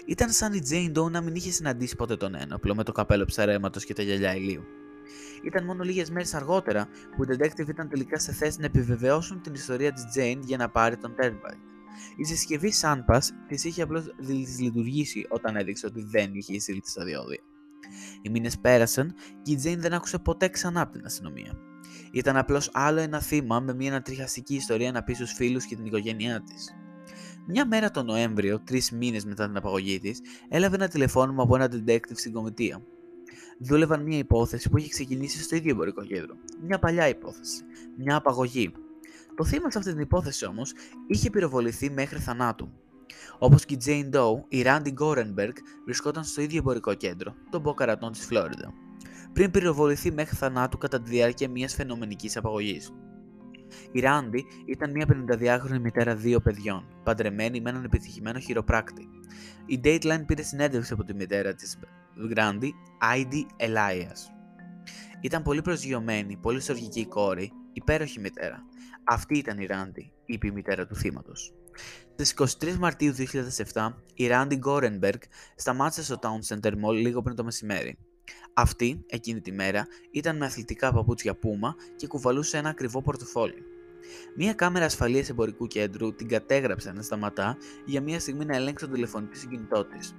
Ήταν 0.07 0.31
σαν 0.31 0.53
η 0.53 0.63
Jane 0.71 0.99
Doe 0.99 1.11
να 1.11 1.21
μην 1.21 1.35
είχε 1.35 1.51
συναντήσει 1.51 1.97
ποτέ 1.97 2.17
τον 2.17 2.35
ένοπλο 2.35 2.75
με 2.75 2.85
το 2.85 2.93
καπέλο 2.93 3.25
ψαρέματος 3.25 3.85
και 3.85 3.95
τα 3.95 4.03
γυαλιά 4.03 4.35
ηλίου. 4.35 4.63
Ήταν 5.43 5.65
μόνο 5.65 5.85
λίγες 5.85 6.11
μέρες 6.11 6.35
αργότερα 6.35 6.89
που 7.17 7.23
οι 7.23 7.27
detective 7.31 7.69
ήταν 7.69 7.89
τελικά 7.89 8.19
σε 8.19 8.33
θέση 8.33 8.61
να 8.61 8.67
επιβεβαιώσουν 8.67 9.43
την 9.43 9.55
ιστορία 9.55 9.93
της 9.93 10.05
Jane 10.17 10.39
για 10.45 10.57
να 10.57 10.69
πάρει 10.69 10.97
τον 10.97 11.15
Turnpike. 11.21 11.61
Η 12.17 12.25
συσκευή 12.25 12.73
Sunpass 12.81 13.21
της 13.49 13.65
είχε 13.65 13.83
απλώς 13.83 14.05
λειτουργήσει 14.61 15.27
όταν 15.29 15.57
έδειξε 15.57 15.87
ότι 15.87 16.03
δεν 16.03 16.35
είχε 16.35 16.55
εισήλθει 16.55 16.91
στα 16.91 17.05
διόδια. 17.05 17.41
Οι 18.23 18.29
μήνες 18.31 18.59
πέρασαν 18.59 19.15
και 19.43 19.53
η 19.53 19.61
Jane 19.65 19.79
δεν 19.79 19.93
άκουσε 19.93 20.19
ποτέ 20.19 20.49
ξανά 20.49 20.81
από 20.81 20.93
την 20.93 21.05
αστυνομία. 21.05 21.59
Ήταν 22.13 22.37
απλώς 22.37 22.71
άλλο 22.73 23.01
ένα 23.01 23.21
θύμα 23.21 23.61
με 23.61 23.75
μια 23.75 23.91
ανατριχαστική 23.91 24.55
ιστορία 24.55 24.93
να 24.93 25.03
πει 25.03 25.15
στους 25.15 25.33
φίλους 25.33 25.65
και 25.65 25.77
την 25.77 25.85
οικογένειά 25.85 26.43
της. 26.43 26.78
Μια 27.51 27.67
μέρα 27.67 27.91
τον 27.91 28.07
Νοέμβριο, 28.07 28.61
τρεις 28.61 28.91
μήνες 28.91 29.25
μετά 29.25 29.47
την 29.47 29.57
απαγωγή 29.57 30.01
της, 30.01 30.21
έλαβε 30.49 30.75
ένα 30.75 30.89
τηλεφώνημα 30.89 31.43
από 31.43 31.55
ένα 31.55 31.71
detective 31.73 32.15
στην 32.15 32.33
κομιτεία. 32.33 32.83
Δούλευαν 33.59 34.03
μια 34.03 34.19
υπόθεση 34.19 34.71
που 34.71 34.79
είχε 34.79 34.89
ξεκινήσει 34.89 35.43
στο 35.43 35.57
ίδιο 35.57 35.71
εμπορικό 35.71 36.05
κέντρο. 36.05 36.35
Μια 36.63 36.79
παλιά 36.79 37.09
υπόθεση. 37.09 37.63
Μια 37.97 38.17
απαγωγή. 38.17 38.73
Το 39.35 39.45
θύμα 39.45 39.71
σε 39.71 39.79
αυτή 39.79 39.91
την 39.91 40.01
υπόθεση 40.01 40.47
όμως 40.47 40.73
είχε 41.07 41.31
πυροβοληθεί 41.31 41.91
μέχρι 41.91 42.19
θανάτου. 42.19 42.73
Όπως 43.39 43.65
και 43.65 43.75
η 43.75 43.79
Jane 43.85 44.17
Doe, 44.17 44.43
η 44.49 44.63
Randy 44.67 44.93
Gorenberg 45.01 45.53
βρισκόταν 45.85 46.25
στο 46.25 46.41
ίδιο 46.41 46.59
εμπορικό 46.59 46.95
κέντρο, 46.95 47.35
τον 47.51 47.61
Μποκαρατών 47.61 48.13
της 48.13 48.25
Φλόριντα, 48.27 48.73
πριν 49.33 49.51
πυροβοληθεί 49.51 50.13
μέχρι 50.13 50.37
θανάτου 50.37 50.79
κατά 50.79 51.01
τη 51.01 51.11
διάρκεια 51.11 51.49
μιας 51.49 51.75
φαινομενικής 51.75 52.37
απαγωγής. 52.37 52.93
Η 53.93 54.01
Ράντι 54.01 54.47
ήταν 54.67 54.91
μια 54.91 55.07
52χρονη 55.09 55.79
μητέρα 55.81 56.17
δύο 56.17 56.41
παιδιών, 56.41 56.85
παντρεμένη 57.05 57.61
με 57.61 57.71
έναν 57.71 57.85
επιτυχημένο 57.85 58.39
χειροπράκτη. 58.39 59.09
Η 59.67 59.81
Dateline 59.85 60.25
πήρε 60.27 60.43
συνέντευξη 60.43 60.93
από 60.93 61.05
τη 61.05 61.15
μητέρα 61.15 61.55
της 61.55 61.79
Ράντι, 62.35 62.75
Άιντι 62.99 63.47
Elias. 63.57 64.33
Ήταν 65.21 65.43
πολύ 65.43 65.63
προσγειωμένη, 65.63 66.37
πολύ 66.37 66.61
στοργική 66.61 67.07
κόρη, 67.07 67.53
υπέροχη 67.73 68.21
μητέρα. 68.21 68.65
Αυτή 69.05 69.39
ήταν 69.39 69.59
η 69.59 69.67
Ράντι, 69.67 70.13
είπε 70.25 70.47
η 70.47 70.51
μητέρα 70.51 70.87
του 70.87 70.97
θύματος. 70.97 71.53
Στις 72.17 72.59
23 72.61 72.77
Μαρτίου 72.79 73.15
2007, 73.73 73.95
η 74.15 74.27
Ράντι 74.27 74.57
Γκόρενμπεργκ 74.57 75.21
σταμάτησε 75.55 76.03
στο 76.03 76.19
Town 76.23 76.55
Center 76.55 76.73
Mall 76.73 76.95
λίγο 76.95 77.23
πριν 77.23 77.37
το 77.37 77.45
μεσημέρι. 77.45 77.99
Αυτή, 78.61 79.05
εκείνη 79.07 79.41
τη 79.41 79.53
μέρα, 79.53 79.87
ήταν 80.11 80.37
με 80.37 80.47
αθλητικά 80.47 80.93
παπούτσια 80.93 81.35
πούμα 81.35 81.77
και 81.97 82.07
κουβαλούσε 82.07 82.57
ένα 82.57 82.69
ακριβό 82.69 83.03
πορτοφόλι. 83.03 83.63
Μία 84.37 84.53
κάμερα 84.53 84.85
ασφαλείας 84.85 85.29
εμπορικού 85.29 85.67
κέντρου 85.67 86.15
την 86.15 86.29
κατέγραψε 86.29 86.93
να 86.93 87.03
σταματά 87.03 87.57
για 87.85 88.01
μία 88.01 88.21
στιγμή 88.21 88.45
να 88.45 88.57
ελέγξει 88.57 88.85
τον 88.85 88.95
τηλεφωνητή 88.95 89.39
συγκινητό 89.39 89.85
της. 89.85 90.17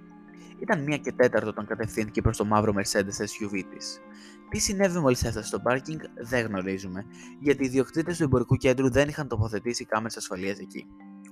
Ήταν 0.60 0.84
μία 0.84 0.98
και 0.98 1.12
τέταρτο 1.12 1.50
όταν 1.50 1.66
κατευθύνθηκε 1.66 2.22
προς 2.22 2.38
το 2.38 2.46
μαύρο 2.46 2.74
Mercedes 2.76 3.00
SUV 3.00 3.64
της. 3.76 4.02
Τι 4.50 4.60
συνέβη 4.60 5.00
μόλις 5.00 5.24
έφτασε 5.24 5.48
στο 5.48 5.60
πάρκινγκ 5.60 6.00
δεν 6.16 6.46
γνωρίζουμε, 6.46 7.06
γιατί 7.40 7.64
οι 7.64 7.66
ιδιοκτήτες 7.66 8.18
του 8.18 8.24
εμπορικού 8.24 8.56
κέντρου 8.56 8.92
δεν 8.92 9.08
είχαν 9.08 9.28
τοποθετήσει 9.28 9.86
κάμερες 9.86 10.18
ασφαλείας 10.18 10.60
εκεί. 10.60 10.88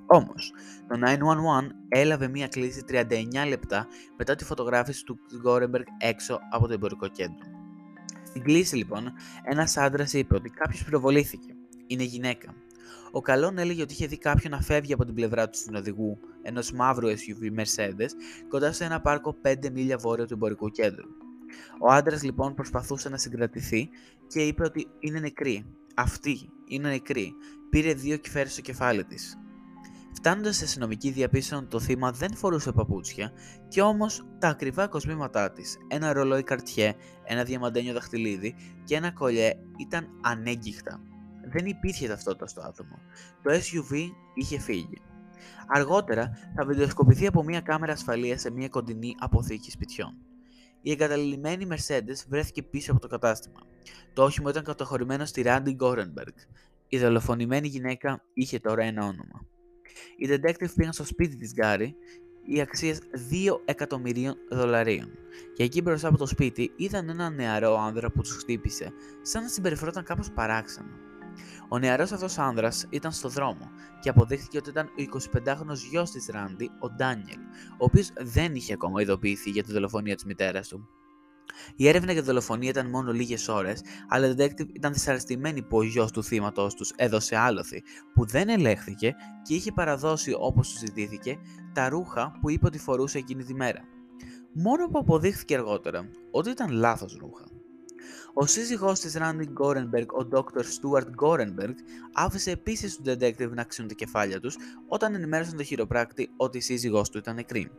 Όμως, 0.08 0.54
το 0.88 0.96
911 0.96 1.70
έλαβε 1.90 2.28
μία 2.28 2.48
κλίση 2.48 2.84
39 2.90 3.48
λεπτά 3.48 3.88
μετά 4.18 4.36
τη 4.36 4.44
φωτογράφηση 4.44 5.04
του 5.06 5.20
Γκόρεμπεργκ 5.42 5.86
έξω 5.98 6.40
από 6.52 6.68
το 6.68 6.74
εμπορικό 6.74 7.08
κέντρο. 7.08 7.46
Στην 8.24 8.44
κλίση 8.44 8.76
λοιπόν, 8.76 9.14
ένας 9.44 9.78
άντρας 9.78 10.14
είπε 10.14 10.36
ότι 10.36 10.50
κάποιος 10.50 10.84
πυροβολήθηκε. 10.84 11.56
Είναι 11.88 12.04
γυναίκα. 12.04 12.54
Ο 13.12 13.22
Καλόν 13.22 13.58
έλεγε 13.58 13.82
ότι 13.82 13.94
είχε 13.94 14.08
δει 14.08 14.18
κάποιον 14.18 14.52
να 14.52 14.62
φεύγει 14.62 14.94
από 14.94 15.06
την 15.06 15.14
πλευρά 15.14 15.50
του 15.50 15.58
στην 15.58 15.76
οδηγού 15.76 16.20
ενός 16.42 16.72
μαύρου 16.72 17.08
SUV 17.08 17.60
Mercedes 17.60 18.10
κοντά 18.48 18.72
σε 18.72 18.84
ένα 18.84 19.02
πάρκο 19.02 19.36
5 19.44 19.72
μίλια 19.72 19.98
βόρειο 19.98 20.26
του 20.26 20.34
εμπορικού 20.34 20.70
κέντρου. 20.70 21.08
Ο 21.80 21.92
άντρας 21.92 22.24
λοιπόν 22.24 22.54
προσπαθούσε 22.54 23.10
να 23.10 23.18
συγκρατηθεί 23.18 23.90
και 24.28 24.42
είπε 24.42 24.64
ότι 24.64 24.88
είναι 25.00 25.20
νεκρή. 25.20 25.66
Αυτή 25.96 26.50
είναι 26.68 26.90
νεκρή. 26.90 27.34
Πήρε 27.70 27.94
δύο 27.94 28.18
και 28.18 28.46
στο 28.46 28.62
κεφάλι 28.62 29.04
της. 29.04 29.38
Φτάνοντας 30.18 30.56
σε 30.56 30.64
αστυνομική 30.64 31.10
διαπίστωσαν 31.10 31.60
ότι 31.60 31.68
το 31.68 31.80
θύμα 31.80 32.12
δεν 32.12 32.36
φορούσε 32.36 32.72
παπούτσια 32.72 33.32
και 33.68 33.82
όμως 33.82 34.26
τα 34.40 34.48
ακριβά 34.48 34.88
κοσμήματά 34.88 35.52
της, 35.52 35.78
ένα 35.88 36.14
ρολόι 36.14 36.44
καρτιέ, 36.44 36.94
ένα 37.24 37.44
διαμαντένιο 37.44 37.94
δαχτυλίδι 37.94 38.56
και 38.84 38.96
ένα 38.96 39.12
κολλιέ 39.12 39.54
ήταν 39.78 40.08
ανέγκυχτα. 40.22 41.02
Δεν 41.52 41.66
υπήρχε 41.66 42.08
ταυτότητα 42.08 42.48
στο 42.48 42.62
άτομο. 42.62 43.00
Το 43.44 43.52
SUV 43.52 44.10
είχε 44.34 44.60
φύγει. 44.60 45.02
Αργότερα 45.68 46.32
θα 46.56 46.66
βιντεοσκοπηθεί 46.66 47.28
από 47.28 47.44
μια 47.44 47.62
κάμερα 47.62 47.94
ασφαλείας 47.94 48.42
σε 48.42 48.52
μια 48.52 48.68
κοντινή 48.70 49.16
αποθήκη 49.20 49.72
σπιτιών. 49.72 50.16
Η 50.82 50.92
εγκαταλειμμένη 50.92 51.68
Mercedes 51.70 52.24
βρέθηκε 52.28 52.64
πίσω 52.64 52.92
από 52.92 53.02
το 53.02 53.08
κατάστημα. 53.08 53.60
Το 54.14 54.24
όχημο 54.24 54.50
ήταν 54.50 54.64
κατοχωρημένο 54.64 55.26
στη 55.26 55.44
Randy 55.46 55.76
Gorenberg. 55.80 56.36
Η 56.88 56.98
δολοφονημένη 57.00 57.68
γυναίκα 57.68 58.22
είχε 58.34 58.60
τώρα 58.60 58.84
ένα 58.84 59.04
όνομα. 59.04 59.46
Οι 60.18 60.28
detective 60.30 60.74
πήγαν 60.76 60.94
στο 60.94 61.06
σπίτι 61.06 61.36
της 61.36 61.54
Γκάρι 61.54 61.96
οι 62.44 62.62
αξίες 62.62 63.00
2 63.32 63.62
εκατομμυρίων 63.66 64.38
δολαρίων. 64.50 65.10
Και 65.54 65.64
εκεί 65.64 65.82
μπροστά 65.82 66.08
από 66.08 66.18
το 66.18 66.26
σπίτι 66.26 66.72
είδαν 66.76 67.10
έναν 67.10 67.36
νεαρό 67.36 67.78
άνδρα 67.80 68.12
που 68.12 68.22
τους 68.22 68.36
χτύπησε, 68.36 68.94
σαν 69.22 69.44
να 69.44 69.50
συμπεριφερόταν 69.50 70.04
κάπως 70.04 70.32
παράξενα. 70.32 71.00
Ο 71.70 71.80
νεαρός 71.80 72.12
αυτός 72.12 72.38
άνδρας 72.38 72.86
ήταν 72.90 73.12
στο 73.12 73.30
δρόμο 73.30 73.72
και 74.00 74.10
αποδείχθηκε 74.10 74.58
ότι 74.58 74.70
ήταν 74.70 74.86
ο 74.86 75.20
25χρονο 75.34 75.74
γιος 75.90 76.12
της 76.12 76.28
Ράντι, 76.28 76.72
ο 76.80 76.90
Ντάνιελ, 76.90 77.40
ο 77.72 77.86
οποίος 77.86 78.12
δεν 78.18 78.56
είχε 78.56 78.74
ακόμα 78.74 79.02
ειδοποιηθεί 79.02 79.50
για 79.50 79.64
τη 79.64 79.72
δολοφονία 79.72 80.16
της 80.16 80.26
μητέρας 80.26 80.68
του. 80.68 80.90
Η 81.76 81.88
έρευνα 81.88 82.12
για 82.12 82.22
δολοφονία 82.22 82.70
ήταν 82.70 82.90
μόνο 82.90 83.12
λίγες 83.12 83.48
ώρες, 83.48 83.82
αλλά 84.08 84.28
η 84.28 84.34
detective 84.38 84.68
ήταν 84.74 84.94
δυσαρεστημένη 84.94 85.62
που 85.62 85.78
ο 85.78 85.84
γιος 85.84 86.12
του 86.12 86.24
θύματός 86.24 86.74
τους 86.74 86.94
έδωσε 86.96 87.36
άλοθη, 87.36 87.84
που 88.14 88.26
δεν 88.26 88.50
ελέγχθηκε 88.50 89.16
και 89.42 89.54
είχε 89.54 89.72
παραδώσει 89.72 90.36
όπως 90.40 90.70
του 90.70 90.78
ζητήθηκε 90.78 91.38
τα 91.74 91.90
ρούχα 91.90 92.38
που 92.42 92.50
είπε 92.50 92.66
ότι 92.66 92.80
φορούσε 92.80 93.18
εκείνη 93.18 93.44
τη 93.44 93.54
μέρα. 93.54 93.82
Μόνο 94.54 94.88
που 94.88 95.00
αποδείχθηκε 95.00 95.56
αργότερα 95.56 96.10
ότι 96.32 96.50
ήταν 96.50 96.72
λάθος 96.72 97.18
ρούχα. 97.20 97.48
Ο 98.34 98.46
σύζυγός 98.46 99.00
της 99.00 99.18
Randy 99.20 99.48
Γκόρενμπεργκ, 99.52 100.12
ο 100.14 100.28
Dr. 100.32 100.60
Stuart 100.60 101.10
Γκόρενμπεργκ, 101.10 101.76
άφησε 102.14 102.52
επίσης 102.52 102.96
τους 102.96 103.14
detective 103.14 103.50
να 103.50 103.64
ξύνουν 103.64 103.90
τα 103.90 103.96
κεφάλια 103.96 104.40
τους 104.40 104.56
όταν 104.88 105.16
ενημέρωσαν 105.16 105.58
το 105.58 105.64
χειροπράκτη 105.64 106.30
ότι 106.38 106.58
η 106.58 106.62
σύζυγός 106.62 107.10
του 107.10 107.18
ήταν 107.18 107.36
νεκρή. 107.36 107.72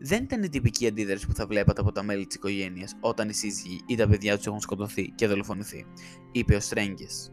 Δεν 0.00 0.22
ήταν 0.22 0.42
η 0.42 0.48
τυπική 0.48 0.86
αντίδραση 0.86 1.26
που 1.26 1.34
θα 1.34 1.46
βλέπατε 1.46 1.80
από 1.80 1.92
τα 1.92 2.02
μέλη 2.02 2.26
της 2.26 2.36
οικογένειας 2.36 2.96
όταν 3.00 3.28
οι 3.28 3.32
σύζυγοι 3.32 3.80
ή 3.86 3.96
τα 3.96 4.08
παιδιά 4.08 4.36
τους 4.36 4.46
έχουν 4.46 4.60
σκοτωθεί 4.60 5.12
και 5.14 5.26
δολοφονηθεί, 5.26 5.86
είπε 6.32 6.54
ο 6.54 6.60
Στρέγγες. 6.60 7.32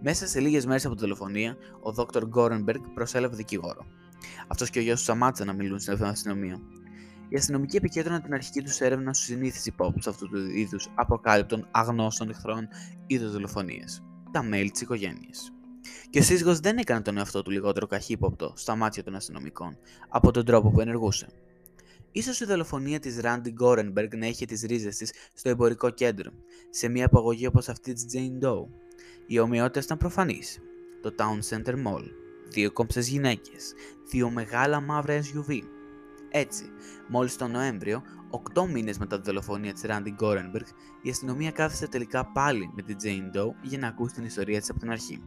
Μέσα 0.00 0.26
σε 0.26 0.40
λίγες 0.40 0.66
μέρες 0.66 0.86
από 0.86 0.94
τη 0.94 1.00
δολοφονία, 1.00 1.56
ο 1.82 1.94
Dr. 1.96 2.26
Γκόρενμπεργκ 2.26 2.82
προσέλαβε 2.94 3.36
δικηγόρο. 3.36 3.86
Αυτός 4.48 4.70
και 4.70 4.78
ο 4.78 4.82
γιος 4.82 4.96
του 4.96 5.02
σταμάτησαν 5.02 5.46
να 5.46 5.52
μιλούν 5.52 5.78
στην 5.78 6.04
αστυνομία. 6.04 6.60
Οι 7.28 7.36
αστυνομικοί 7.36 7.76
επικέντρωναν 7.76 8.22
την 8.22 8.34
αρχική 8.34 8.62
τους 8.62 8.80
έρευνα 8.80 9.14
στους 9.14 9.26
συνήθεις 9.26 9.66
υπόπτους 9.66 10.06
αυτού 10.06 10.28
του 10.28 10.36
είδους 10.36 10.88
αποκάλυπτων 10.94 11.68
αγνώστων 11.70 12.30
εχθρών 12.30 12.68
ή 13.06 13.18
δολοφονίες. 13.18 14.02
Τα 14.30 14.42
μέλη 14.42 14.70
της 14.70 14.80
οικογένειας. 14.80 15.52
Και 16.10 16.18
ο 16.18 16.22
σύζυγος 16.22 16.60
δεν 16.60 16.78
έκανε 16.78 17.00
τον 17.00 17.16
εαυτό 17.16 17.42
του 17.42 17.50
λιγότερο 17.50 17.86
καχύποπτο 17.86 18.52
στα 18.56 18.76
μάτια 18.76 19.02
των 19.02 19.14
αστυνομικών 19.14 19.78
από 20.08 20.30
τον 20.30 20.44
τρόπο 20.44 20.70
που 20.70 20.80
ενεργούσε. 20.80 21.26
Ίσως 22.16 22.40
η 22.40 22.44
δολοφονία 22.44 22.98
της 22.98 23.18
Randy 23.22 23.52
Γκόρενμπεργκ 23.52 24.14
να 24.14 24.26
είχε 24.26 24.44
τις 24.44 24.62
ρίζες 24.62 24.96
της 24.96 25.12
στο 25.34 25.48
εμπορικό 25.48 25.90
κέντρο, 25.90 26.30
σε 26.70 26.88
μια 26.88 27.06
απαγωγή 27.06 27.46
όπως 27.46 27.68
αυτή 27.68 27.92
της 27.92 28.06
Jane 28.12 28.44
Doe. 28.44 28.66
Οι 29.26 29.38
ομοιότητες 29.38 29.84
ήταν 29.84 29.98
προφανείς. 29.98 30.58
Το 31.02 31.14
Town 31.18 31.56
Center 31.56 31.74
Mall, 31.74 32.04
δύο 32.48 32.72
κόμψες 32.72 33.08
γυναίκες, 33.08 33.72
δύο 34.10 34.30
μεγάλα 34.30 34.80
μαύρα 34.80 35.20
SUV. 35.22 35.58
Έτσι, 36.30 36.64
μόλις 37.08 37.36
τον 37.36 37.50
Νοέμβριο, 37.50 38.02
8 38.54 38.66
μήνες 38.66 38.98
μετά 38.98 39.16
τη 39.16 39.22
δολοφονία 39.26 39.72
της 39.72 39.82
Randy 39.86 40.12
Γκόρενμπεργκ, 40.12 40.66
η 41.02 41.10
αστυνομία 41.10 41.50
κάθισε 41.50 41.88
τελικά 41.88 42.32
πάλι 42.32 42.70
με 42.74 42.82
την 42.82 42.96
Jane 43.02 43.36
Doe 43.36 43.50
για 43.62 43.78
να 43.78 43.86
ακούσει 43.86 44.14
την 44.14 44.24
ιστορία 44.24 44.60
της 44.60 44.70
από 44.70 44.78
την 44.78 44.90
αρχή. 44.90 45.22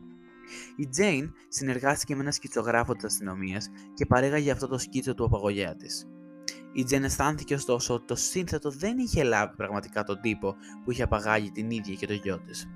Η 0.75 0.89
Jane 0.97 1.31
συνεργάστηκε 1.47 2.15
με 2.15 2.21
ένα 2.21 2.31
σκητσογράφο 2.31 2.93
της 2.93 3.03
αστυνομίας 3.03 3.69
και 3.93 4.05
παρέγαγε 4.05 4.51
αυτό 4.51 4.67
το 4.67 4.77
σκίτσο 4.77 5.13
του 5.13 5.23
απαγωγέα 5.23 5.75
της. 5.75 6.07
Η 6.73 6.83
Τζεν 6.83 7.03
αισθάνθηκε 7.03 7.53
ωστόσο 7.53 7.93
ότι 7.93 8.05
το 8.05 8.15
σύνθετο 8.15 8.71
δεν 8.71 8.97
είχε 8.97 9.23
λάβει 9.23 9.55
πραγματικά 9.55 10.03
τον 10.03 10.21
τύπο 10.21 10.55
που 10.83 10.91
είχε 10.91 11.03
απαγάγει 11.03 11.51
την 11.51 11.69
ίδια 11.69 11.95
και 11.95 12.07
το 12.07 12.13
γιο 12.13 12.39
της. 12.39 12.69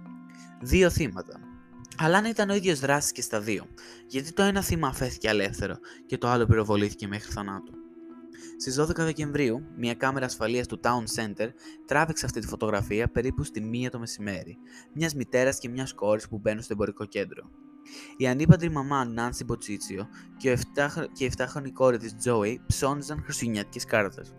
Δύο 0.62 0.90
θύματα. 0.90 1.40
Αλλά 1.98 2.18
αν 2.18 2.26
ήταν 2.26 2.50
ο 2.50 2.54
ίδιος 2.56 2.80
δράσης 2.80 3.12
και 3.12 3.22
στα 3.22 3.40
δύο, 3.40 3.68
γιατί 4.08 4.34
το 4.34 4.44
ένα 4.44 4.62
θύμα 4.62 4.88
αφέθηκε 4.88 5.30
ελεύθερο 5.30 5.76
και 6.06 6.18
το 6.18 6.28
άλλο 6.28 6.46
πυροβολήθηκε 6.46 7.08
μέχρι 7.08 7.32
θανάτου. 7.32 7.74
Στις 8.58 8.80
12 8.80 8.96
Δεκεμβρίου, 8.96 9.66
μια 9.78 9.94
κάμερα 9.94 10.26
ασφαλείας 10.26 10.68
του 10.68 10.80
Town 10.84 11.04
Center 11.16 11.48
τράβηξε 11.86 12.26
αυτή 12.26 12.40
τη 12.40 12.48
φωτογραφία 12.48 13.08
περίπου 13.08 13.44
στη 13.44 13.62
μία 13.62 13.90
το 13.90 14.00
μεσημέρι, 14.00 14.58
μιας 14.94 15.16
μητέρας 15.16 15.60
και 15.60 15.70
μιας 15.70 15.94
κόρης 15.94 16.28
που 16.28 16.38
μπαίνουν 16.38 16.62
στο 16.62 16.74
εμπορικό 16.74 17.06
κέντρο. 17.06 17.50
Η 18.17 18.28
ανήπαντρη 18.28 18.69
μαμά 18.69 19.06
Νάνσι 19.06 19.43
Μποτσίτσιο 19.43 20.08
και, 20.38 20.52
η 21.17 21.32
7χρονη 21.38 21.72
κόρη 21.74 21.98
της 21.98 22.15
Τζόι 22.15 22.62
ψώνιζαν 22.67 23.22
χριστουγεννιάτικες 23.24 23.86
κάρτες. 23.86 24.36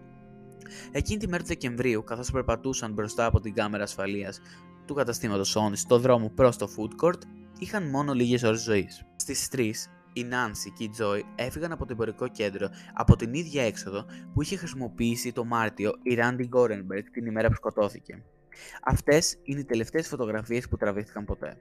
Εκείνη 0.93 1.19
τη 1.19 1.29
μέρα 1.29 1.43
του 1.43 1.49
Δεκεμβρίου, 1.49 2.05
καθώς 2.05 2.31
περπατούσαν 2.31 2.93
μπροστά 2.93 3.27
από 3.27 3.41
την 3.41 3.55
κάμερα 3.55 3.83
ασφαλείας 3.83 4.41
του 4.87 4.95
καταστήματος 4.95 5.57
Sony 5.59 5.73
στο 5.75 5.99
δρόμο 5.99 6.31
προς 6.35 6.57
το 6.57 6.69
food 6.77 7.05
court, 7.05 7.19
είχαν 7.59 7.91
μόνο 7.91 8.13
λίγες 8.13 8.43
ώρες 8.43 8.63
ζωής. 8.63 9.05
Στις 9.17 9.49
3, 9.49 9.71
η 10.13 10.25
Νάνσι 10.25 10.71
και 10.71 10.85
η 10.85 10.89
Τζόι 10.89 11.25
έφυγαν 11.35 11.73
από 11.73 11.87
το 11.87 11.93
εμπορικό 11.93 12.29
κέντρο 12.29 12.69
από 12.95 13.17
την 13.17 13.35
ίδια 13.35 13.63
έξοδο 13.63 14.05
που 14.35 14.43
είχε 14.43 14.57
χρησιμοποιήσει 14.57 15.33
το 15.33 15.45
Μάρτιο 15.45 15.93
η 16.03 16.15
Ράντι 16.15 16.47
Γκόρενμπεργκ 16.47 17.05
την 17.13 17.27
ημέρα 17.27 17.49
που 17.49 17.55
σκοτώθηκε. 17.55 18.23
Αυτές 18.85 19.37
είναι 19.43 19.61
οι 19.61 19.65
τελευταίες 19.65 20.09
φωτογραφίες 20.09 20.69
που 20.69 20.77
τραβήθηκαν 20.77 21.25
ποτέ. 21.25 21.57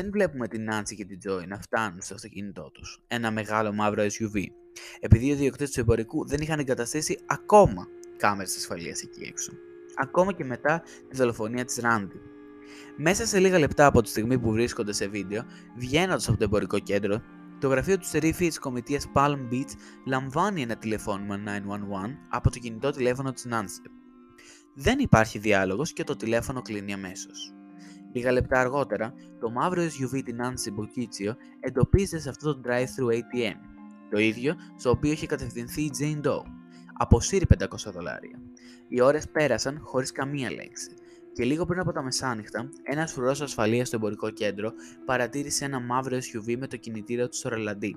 Δεν 0.00 0.10
βλέπουμε 0.10 0.48
την 0.48 0.64
Νάντσι 0.64 0.94
και 0.94 1.04
την 1.04 1.18
Τζόι 1.18 1.46
να 1.46 1.58
φτάνουν 1.58 2.02
στο 2.02 2.14
αυτοκίνητό 2.14 2.70
τους, 2.70 3.00
ένα 3.06 3.30
μεγάλο 3.30 3.72
μαύρο 3.72 4.02
SUV, 4.02 4.44
επειδή 5.00 5.26
οι 5.26 5.28
ιδιοκτήτες 5.28 5.70
του 5.70 5.80
εμπορικού 5.80 6.26
δεν 6.26 6.40
είχαν 6.40 6.58
εγκαταστήσει 6.58 7.18
ακόμα 7.26 7.86
κάμερες 8.16 8.56
ασφαλείας 8.56 9.02
εκεί 9.02 9.24
έξω. 9.24 9.52
Ακόμα 9.94 10.32
και 10.32 10.44
μετά 10.44 10.82
τη 11.08 11.16
δολοφονία 11.16 11.64
της 11.64 11.76
Ράντι. 11.76 12.20
Μέσα 12.96 13.26
σε 13.26 13.38
λίγα 13.38 13.58
λεπτά 13.58 13.86
από 13.86 14.02
τη 14.02 14.08
στιγμή 14.08 14.38
που 14.38 14.50
βρίσκονται 14.52 14.92
σε 14.92 15.08
βίντεο, 15.08 15.42
βγαίνοντας 15.76 16.28
από 16.28 16.38
το 16.38 16.44
εμπορικό 16.44 16.78
κέντρο, 16.78 17.22
το 17.58 17.68
γραφείο 17.68 17.98
του 17.98 18.06
σερίφη 18.06 18.48
της 18.48 18.58
κομιτείας 18.58 19.06
Palm 19.14 19.38
Beach 19.52 19.72
λαμβάνει 20.06 20.62
ένα 20.62 20.76
τηλεφώνημα 20.76 21.36
911 21.36 22.16
από 22.28 22.50
το 22.50 22.58
κινητό 22.58 22.90
τηλέφωνο 22.90 23.32
της 23.32 23.44
Νάντσι. 23.44 23.80
Δεν 24.74 24.98
υπάρχει 24.98 25.38
διάλογος 25.38 25.92
και 25.92 26.04
το 26.04 26.16
τηλέφωνο 26.16 26.62
κλείνει 26.62 26.92
αμέσως. 26.92 27.52
Λίγα 28.12 28.32
λεπτά 28.32 28.60
αργότερα, 28.60 29.14
το 29.40 29.50
μαύρο 29.50 29.82
SUV 29.82 30.22
την 30.24 30.36
Nancy 30.40 30.80
Bocchiccio 30.80 31.34
εντοπίζεται 31.60 32.22
σε 32.22 32.28
αυτό 32.28 32.54
το 32.54 32.60
drive-thru 32.64 33.14
ATM, 33.14 33.56
το 34.10 34.18
ίδιο 34.18 34.54
στο 34.76 34.90
οποίο 34.90 35.12
είχε 35.12 35.26
κατευθυνθεί 35.26 35.82
η 35.82 35.90
Jane 36.00 36.26
Doe. 36.26 36.42
Αποσύρει 36.98 37.46
500 37.58 37.66
δολάρια. 37.92 38.40
Οι 38.88 39.00
ώρες 39.00 39.28
πέρασαν 39.28 39.80
χωρίς 39.82 40.12
καμία 40.12 40.50
λέξη 40.50 40.90
και 41.38 41.44
λίγο 41.44 41.64
πριν 41.64 41.80
από 41.80 41.92
τα 41.92 42.02
μεσάνυχτα, 42.02 42.68
ένας 42.82 43.12
φρουρός 43.12 43.40
ασφαλείας 43.40 43.86
στο 43.86 43.96
εμπορικό 43.96 44.30
κέντρο 44.30 44.72
παρατήρησε 45.04 45.64
ένα 45.64 45.80
μαύρο 45.80 46.16
SUV 46.16 46.56
με 46.58 46.66
το 46.66 46.76
κινητήριο 46.76 47.28
του 47.28 47.36
στο 47.36 47.48
ρελαντί. 47.48 47.96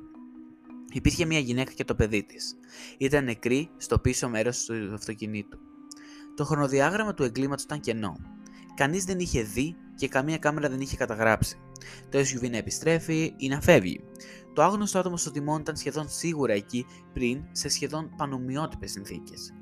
Υπήρχε 0.91 1.25
μια 1.25 1.39
γυναίκα 1.39 1.71
και 1.71 1.83
το 1.83 1.95
παιδί 1.95 2.23
της. 2.23 2.59
Ήταν 2.97 3.23
νεκρή 3.23 3.69
στο 3.77 3.99
πίσω 3.99 4.29
μέρος 4.29 4.65
του 4.65 4.93
αυτοκινήτου. 4.93 5.59
Το 6.35 6.45
χρονοδιάγραμμα 6.45 7.13
του 7.13 7.23
εγκλήματος 7.23 7.63
ήταν 7.63 7.79
κενό. 7.79 8.15
Κανείς 8.75 9.05
δεν 9.05 9.19
είχε 9.19 9.41
δει 9.41 9.75
και 10.01 10.07
καμία 10.07 10.37
κάμερα 10.37 10.69
δεν 10.69 10.81
είχε 10.81 10.97
καταγράψει. 10.97 11.57
Το 12.09 12.19
SUV 12.19 12.49
να 12.49 12.57
επιστρέφει 12.57 13.33
ή 13.37 13.47
να 13.47 13.61
φεύγει. 13.61 14.03
Το 14.53 14.63
άγνωστο 14.63 14.99
άτομο 14.99 15.17
στο 15.17 15.31
τιμόνι 15.31 15.61
ήταν 15.61 15.75
σχεδόν 15.75 16.09
σίγουρα 16.09 16.53
εκεί 16.53 16.85
πριν 17.13 17.43
σε 17.51 17.69
σχεδόν 17.69 18.13
πανομοιότυπες 18.17 18.91
συνθήκες. 18.91 19.53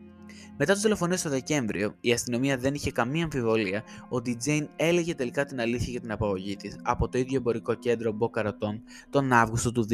Μετά 0.58 0.73
τι 0.73 0.80
δολοφονίε 0.80 1.17
το 1.17 1.30
Δεκέμβριο, 1.30 1.95
η 2.02 2.12
αστυνομία 2.12 2.58
δεν 2.58 2.73
είχε 2.73 2.91
καμία 2.91 3.23
αμφιβολία 3.23 3.84
ότι 4.10 4.32
η 4.32 4.36
Τζέιν 4.36 4.69
έλεγε 4.75 5.15
τελικά 5.15 5.45
την 5.45 5.60
αλήθεια 5.60 5.88
για 5.91 5.99
την 5.99 6.12
απαγωγή 6.12 6.56
της 6.56 6.80
από 6.84 7.10
το 7.10 7.17
ίδιο 7.17 7.38
εμπορικό 7.38 7.73
κέντρο 7.73 8.12
Μποκαρατών 8.12 8.82
τον 9.10 9.34
Αύγουστο 9.34 9.71
του 9.71 9.88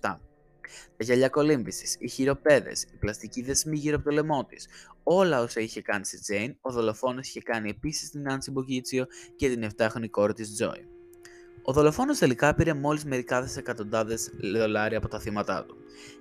2007. 0.00 0.18
Τα 0.96 1.04
γυαλιά 1.04 1.28
κολύμβησης, 1.28 1.96
οι 1.98 2.08
χειροπέδες, 2.08 2.82
η 2.82 2.96
πλαστική 2.98 3.42
δεσμή 3.42 3.76
γύρω 3.76 3.96
από 3.96 4.04
το 4.04 4.10
λαιμό 4.10 4.44
της, 4.44 4.68
όλα 5.02 5.42
όσα 5.42 5.60
είχε 5.60 5.82
κάνει 5.82 6.04
στη 6.04 6.20
Τζέιν, 6.20 6.56
ο 6.60 6.70
δολοφόνος 6.70 7.28
είχε 7.28 7.40
κάνει 7.40 7.70
επίσης 7.70 8.08
στην 8.08 8.30
Άντσι 8.30 8.50
Μποκίτσιο 8.50 9.06
και 9.36 9.48
την 9.48 9.70
7χρονη 9.76 10.08
κόρη 10.10 10.32
της 10.32 10.54
Τζόι. 10.54 10.88
Ο 11.62 11.72
δολοφόνος 11.72 12.18
τελικά 12.18 12.54
πήρε 12.54 12.74
μόλις 12.74 13.04
μερικά 13.04 13.48
εκατοντάδες 13.56 14.30
δολάρια 14.56 14.98
από 14.98 15.08
τα 15.08 15.20
θύματα 15.20 15.64
του, 15.64 15.76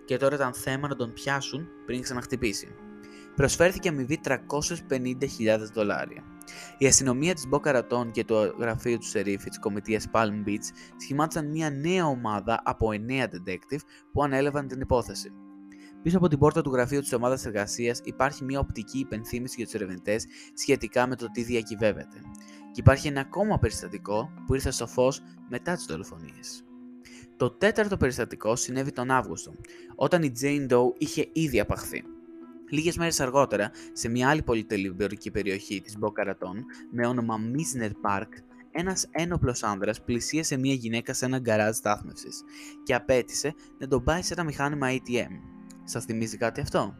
και 0.05 0.17
τώρα 0.17 0.35
ήταν 0.35 0.53
θέμα 0.53 0.87
να 0.87 0.95
τον 0.95 1.13
πιάσουν 1.13 1.67
πριν 1.85 2.01
ξαναχτυπήσει. 2.01 2.67
Προσφέρθηκε 3.35 3.89
αμοιβή 3.89 4.19
350.000 4.23 4.37
δολάρια. 5.73 6.23
Η 6.77 6.85
αστυνομία 6.85 7.33
της 7.33 7.47
Μποκαρατών 7.47 8.11
και 8.11 8.23
το 8.23 8.55
γραφείο 8.59 8.97
του 8.97 9.05
Σερίφη 9.05 9.49
της 9.49 9.59
κομιτείας 9.59 10.07
Palm 10.11 10.47
Beach 10.47 10.65
σχημάτισαν 10.97 11.49
μια 11.49 11.69
νέα 11.69 12.05
ομάδα 12.05 12.61
από 12.65 12.89
9 12.91 13.23
detective 13.23 13.79
που 14.11 14.23
ανέλαβαν 14.23 14.67
την 14.67 14.81
υπόθεση. 14.81 15.31
Πίσω 16.01 16.17
από 16.17 16.27
την 16.27 16.39
πόρτα 16.39 16.61
του 16.61 16.71
γραφείου 16.71 16.99
της 16.99 17.13
ομάδας 17.13 17.45
εργασίας 17.45 18.01
υπάρχει 18.03 18.43
μια 18.43 18.59
οπτική 18.59 18.99
υπενθύμηση 18.99 19.55
για 19.57 19.65
τους 19.65 19.73
ερευνητές 19.73 20.25
σχετικά 20.53 21.07
με 21.07 21.15
το 21.15 21.31
τι 21.31 21.43
διακυβεύεται. 21.43 22.19
Και 22.71 22.79
υπάρχει 22.79 23.07
ένα 23.07 23.21
ακόμα 23.21 23.59
περιστατικό 23.59 24.29
που 24.45 24.53
ήρθε 24.53 24.71
στο 24.71 24.87
φως 24.87 25.21
μετά 25.49 25.75
τις 25.75 25.85
δολοφονίες. 25.85 26.65
Το 27.37 27.49
τέταρτο 27.49 27.97
περιστατικό 27.97 28.55
συνέβη 28.55 28.91
τον 28.91 29.11
Αύγουστο, 29.11 29.55
όταν 29.95 30.23
η 30.23 30.31
Jane 30.41 30.67
Doe 30.71 30.93
είχε 30.97 31.29
ήδη 31.33 31.59
απαχθεί. 31.59 32.03
Λίγες 32.69 32.97
μέρες 32.97 33.19
αργότερα, 33.19 33.71
σε 33.93 34.09
μια 34.09 34.29
άλλη 34.29 34.41
πολυτελειμπορική 34.41 35.31
περιοχή 35.31 35.81
της 35.81 35.97
Μποκαρατών 35.97 36.65
με 36.91 37.07
όνομα 37.07 37.37
Μίσνερ 37.37 37.91
Park, 38.01 38.27
ένας 38.71 39.07
ένοπλος 39.11 39.63
άνδρας 39.63 40.03
πλησίασε 40.03 40.57
μια 40.57 40.73
γυναίκα 40.73 41.13
σε 41.13 41.25
ένα 41.25 41.39
γκαράζ 41.39 41.75
στάθμευσης 41.75 42.43
και 42.83 42.95
απέτησε 42.95 43.53
να 43.79 43.87
τον 43.87 44.03
πάει 44.03 44.21
σε 44.21 44.33
ένα 44.33 44.43
μηχάνημα 44.43 44.87
ATM. 44.89 45.31
Σας 45.83 46.05
θυμίζει 46.05 46.37
κάτι 46.37 46.61
αυτό; 46.61 46.95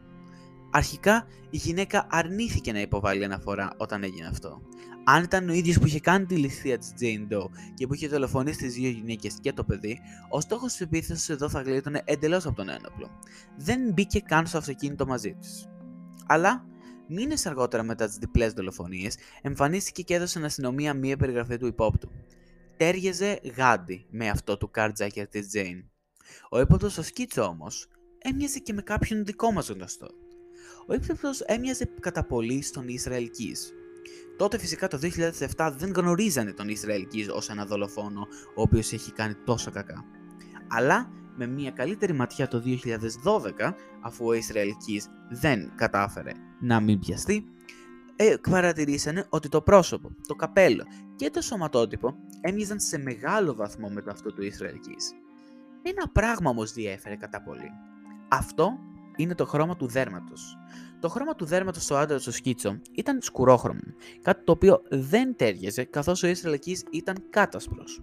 Αρχικά, 0.76 1.26
η 1.50 1.56
γυναίκα 1.56 2.06
αρνήθηκε 2.10 2.72
να 2.72 2.80
υποβάλει 2.80 3.24
αναφορά 3.24 3.72
όταν 3.76 4.02
έγινε 4.02 4.26
αυτό. 4.26 4.62
Αν 5.04 5.22
ήταν 5.22 5.48
ο 5.48 5.52
ίδιος 5.52 5.78
που 5.78 5.86
είχε 5.86 6.00
κάνει 6.00 6.26
τη 6.26 6.36
ληστεία 6.36 6.78
της 6.78 6.92
Jane 7.00 7.32
Doe 7.32 7.46
και 7.74 7.86
που 7.86 7.94
είχε 7.94 8.08
δολοφονήσει 8.08 8.58
τις 8.58 8.74
δύο 8.74 8.90
γυναίκες 8.90 9.38
και 9.40 9.52
το 9.52 9.64
παιδί, 9.64 10.00
ο 10.30 10.40
στόχος 10.40 10.70
της 10.70 10.80
επίθεσης 10.80 11.28
εδώ 11.28 11.48
θα 11.48 11.60
γλίτωνε 11.60 12.02
εντελώς 12.04 12.46
από 12.46 12.56
τον 12.56 12.68
ένοπλο. 12.68 13.10
Δεν 13.56 13.92
μπήκε 13.92 14.20
καν 14.20 14.46
στο 14.46 14.58
αυτοκίνητο 14.58 15.06
μαζί 15.06 15.34
της. 15.34 15.68
Αλλά, 16.26 16.64
μήνες 17.08 17.46
αργότερα 17.46 17.82
μετά 17.82 18.06
τις 18.06 18.16
διπλές 18.16 18.52
δολοφονίες, 18.52 19.16
εμφανίστηκε 19.42 20.02
και 20.02 20.14
έδωσε 20.14 20.30
στην 20.30 20.44
αστυνομία 20.44 20.94
μία 20.94 21.16
περιγραφή 21.16 21.56
του 21.56 21.66
υπόπτου. 21.66 22.10
Τέριαζε 22.76 23.40
γάντι 23.56 24.06
με 24.10 24.28
αυτό 24.28 24.56
του 24.56 24.70
carjacker 24.74 25.24
της 25.30 25.48
Jane. 25.54 25.84
Ο 26.50 26.60
ύποπτος 26.60 26.92
στο 26.92 27.02
σκίτσο 27.02 27.42
όμως 27.42 27.88
έμοιαζε 28.18 28.58
και 28.58 28.72
με 28.72 28.82
κάποιον 28.82 29.24
δικό 29.24 29.52
μας 29.52 29.68
γνωστό. 29.68 30.08
Ο 30.86 30.94
ύποπτο 30.94 31.30
έμοιαζε 31.46 31.90
κατά 32.00 32.24
πολύ 32.24 32.62
στον 32.62 32.88
Ισραηλ 32.88 33.30
Τότε 34.36 34.58
φυσικά 34.58 34.88
το 34.88 34.98
2007 35.56 35.72
δεν 35.76 35.92
γνωρίζανε 35.96 36.52
τον 36.52 36.68
Ισραηλκής 36.68 37.28
ως 37.28 37.48
ένα 37.48 37.66
δολοφόνο 37.66 38.26
ο 38.54 38.62
οποίος 38.62 38.92
έχει 38.92 39.12
κάνει 39.12 39.34
τόσα 39.34 39.70
κακά. 39.70 40.04
Αλλά 40.68 41.10
με 41.36 41.46
μια 41.46 41.70
καλύτερη 41.70 42.12
ματιά 42.12 42.48
το 42.48 42.62
2012, 42.64 43.74
αφού 44.00 44.26
ο 44.26 44.32
Ισραηλκής 44.32 45.08
δεν 45.30 45.72
κατάφερε 45.74 46.32
να 46.60 46.80
μην 46.80 46.98
πιαστεί, 46.98 47.44
ε, 48.16 48.34
παρατηρήσανε 48.50 49.26
ότι 49.28 49.48
το 49.48 49.62
πρόσωπο, 49.62 50.10
το 50.26 50.34
καπέλο 50.34 50.84
και 51.16 51.30
το 51.30 51.40
σωματότυπο 51.40 52.16
έμοιαζαν 52.40 52.80
σε 52.80 52.98
μεγάλο 52.98 53.54
βαθμό 53.54 53.88
με 53.88 54.02
το 54.02 54.10
αυτό 54.10 54.32
του 54.32 54.42
Ισραηλκής. 54.42 55.12
Ένα 55.82 56.08
πράγμα 56.08 56.50
όμως 56.50 56.72
διέφερε 56.72 57.16
κατά 57.16 57.42
πολύ. 57.42 57.70
Αυτό 58.28 58.78
είναι 59.16 59.34
το 59.34 59.46
χρώμα 59.46 59.76
του 59.76 59.86
δέρματος. 59.86 60.56
Το 61.00 61.08
χρώμα 61.08 61.34
του 61.34 61.44
δέρματος 61.44 61.82
στο 61.82 61.94
άντρας 61.96 62.22
στο 62.22 62.32
σκίτσο 62.32 62.80
ήταν 62.92 63.18
σκουρόχρωμο, 63.22 63.80
κάτι 64.22 64.44
το 64.44 64.52
οποίο 64.52 64.82
δεν 64.88 65.36
τέριαζε 65.36 65.84
καθώς 65.84 66.22
ο 66.22 66.26
Ισραηλικής 66.26 66.84
ήταν 66.90 67.16
κάτασπρος. 67.30 68.00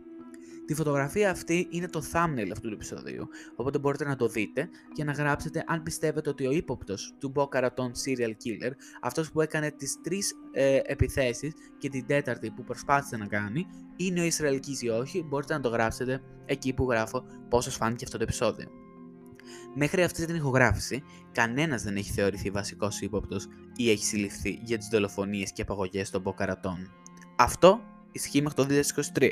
Τη 0.65 0.73
φωτογραφία 0.73 1.29
αυτή 1.29 1.67
είναι 1.69 1.87
το 1.87 2.01
thumbnail 2.13 2.49
αυτού 2.51 2.67
του 2.67 2.73
επεισοδίου, 2.73 3.27
οπότε 3.55 3.79
μπορείτε 3.79 4.05
να 4.05 4.15
το 4.15 4.27
δείτε 4.27 4.69
και 4.93 5.03
να 5.03 5.11
γράψετε 5.11 5.63
αν 5.67 5.83
πιστεύετε 5.83 6.29
ότι 6.29 6.47
ο 6.47 6.51
ύποπτος 6.51 7.13
του 7.19 7.31
Boca 7.35 7.61
Serial 7.63 8.29
Killer, 8.29 8.71
αυτός 9.01 9.31
που 9.31 9.41
έκανε 9.41 9.71
τις 9.71 10.01
τρεις 10.03 10.33
ε, 10.51 10.79
επιθέσεις 10.83 11.53
και 11.77 11.89
την 11.89 12.05
τέταρτη 12.05 12.51
που 12.51 12.63
προσπάθησε 12.63 13.17
να 13.17 13.27
κάνει, 13.27 13.67
είναι 13.95 14.21
ο 14.21 14.23
Ισραηλικής 14.23 14.81
ή 14.81 14.89
όχι, 14.89 15.23
μπορείτε 15.23 15.53
να 15.53 15.59
το 15.59 15.69
γράψετε 15.69 16.21
εκεί 16.45 16.73
που 16.73 16.89
γράφω 16.89 17.23
πώς 17.49 17.63
σας 17.63 17.75
φάνηκε 17.75 18.05
αυτό 18.05 18.17
το 18.17 18.23
επεισόδιο. 18.23 18.82
Μέχρι 19.75 20.03
αυτή 20.03 20.25
την 20.25 20.35
ηχογράφηση, 20.35 21.03
κανένας 21.31 21.83
δεν 21.83 21.95
έχει 21.95 22.11
θεωρηθεί 22.11 22.49
βασικός 22.49 23.01
ύποπτος 23.01 23.47
ή 23.75 23.89
έχει 23.89 24.05
συλληφθεί 24.05 24.59
για 24.63 24.77
τις 24.77 24.87
δολοφονίες 24.87 25.51
και 25.51 25.61
απαγωγές 25.61 26.09
των 26.09 26.21
Μποκαρατών. 26.21 26.91
Αυτό 27.35 27.81
ισχύει 28.11 28.41
μέχρι 28.41 28.65
το 28.65 28.67
2023. 29.15 29.29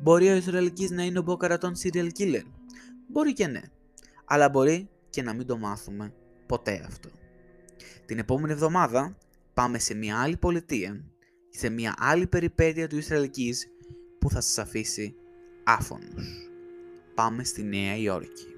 Μπορεί 0.00 0.28
ο 0.28 0.36
Ισραηλικής 0.36 0.90
να 0.90 1.02
είναι 1.02 1.18
ο 1.18 1.22
Μποκαρατών 1.22 1.72
serial 1.82 2.08
killer; 2.18 2.42
Μπορεί 3.08 3.32
και 3.32 3.46
ναι. 3.46 3.60
Αλλά 4.24 4.48
μπορεί 4.48 4.88
και 5.10 5.22
να 5.22 5.34
μην 5.34 5.46
το 5.46 5.56
μάθουμε 5.58 6.14
ποτέ 6.46 6.84
αυτό. 6.86 7.10
Την 8.06 8.18
επόμενη 8.18 8.52
εβδομάδα 8.52 9.16
πάμε 9.54 9.78
σε 9.78 9.94
μια 9.94 10.20
άλλη 10.20 10.36
πολιτεία, 10.36 11.04
σε 11.48 11.68
μια 11.68 11.94
άλλη 11.98 12.26
περιπέτεια 12.26 12.88
του 12.88 12.96
Ισραηλικής 12.96 13.66
που 14.18 14.30
θα 14.30 14.40
σας 14.40 14.58
αφήσει 14.58 15.14
άφωνους. 15.64 16.50
Πάμε 17.14 17.44
στη 17.44 17.62
Νέα 17.62 17.96
Υόρκη. 17.96 18.49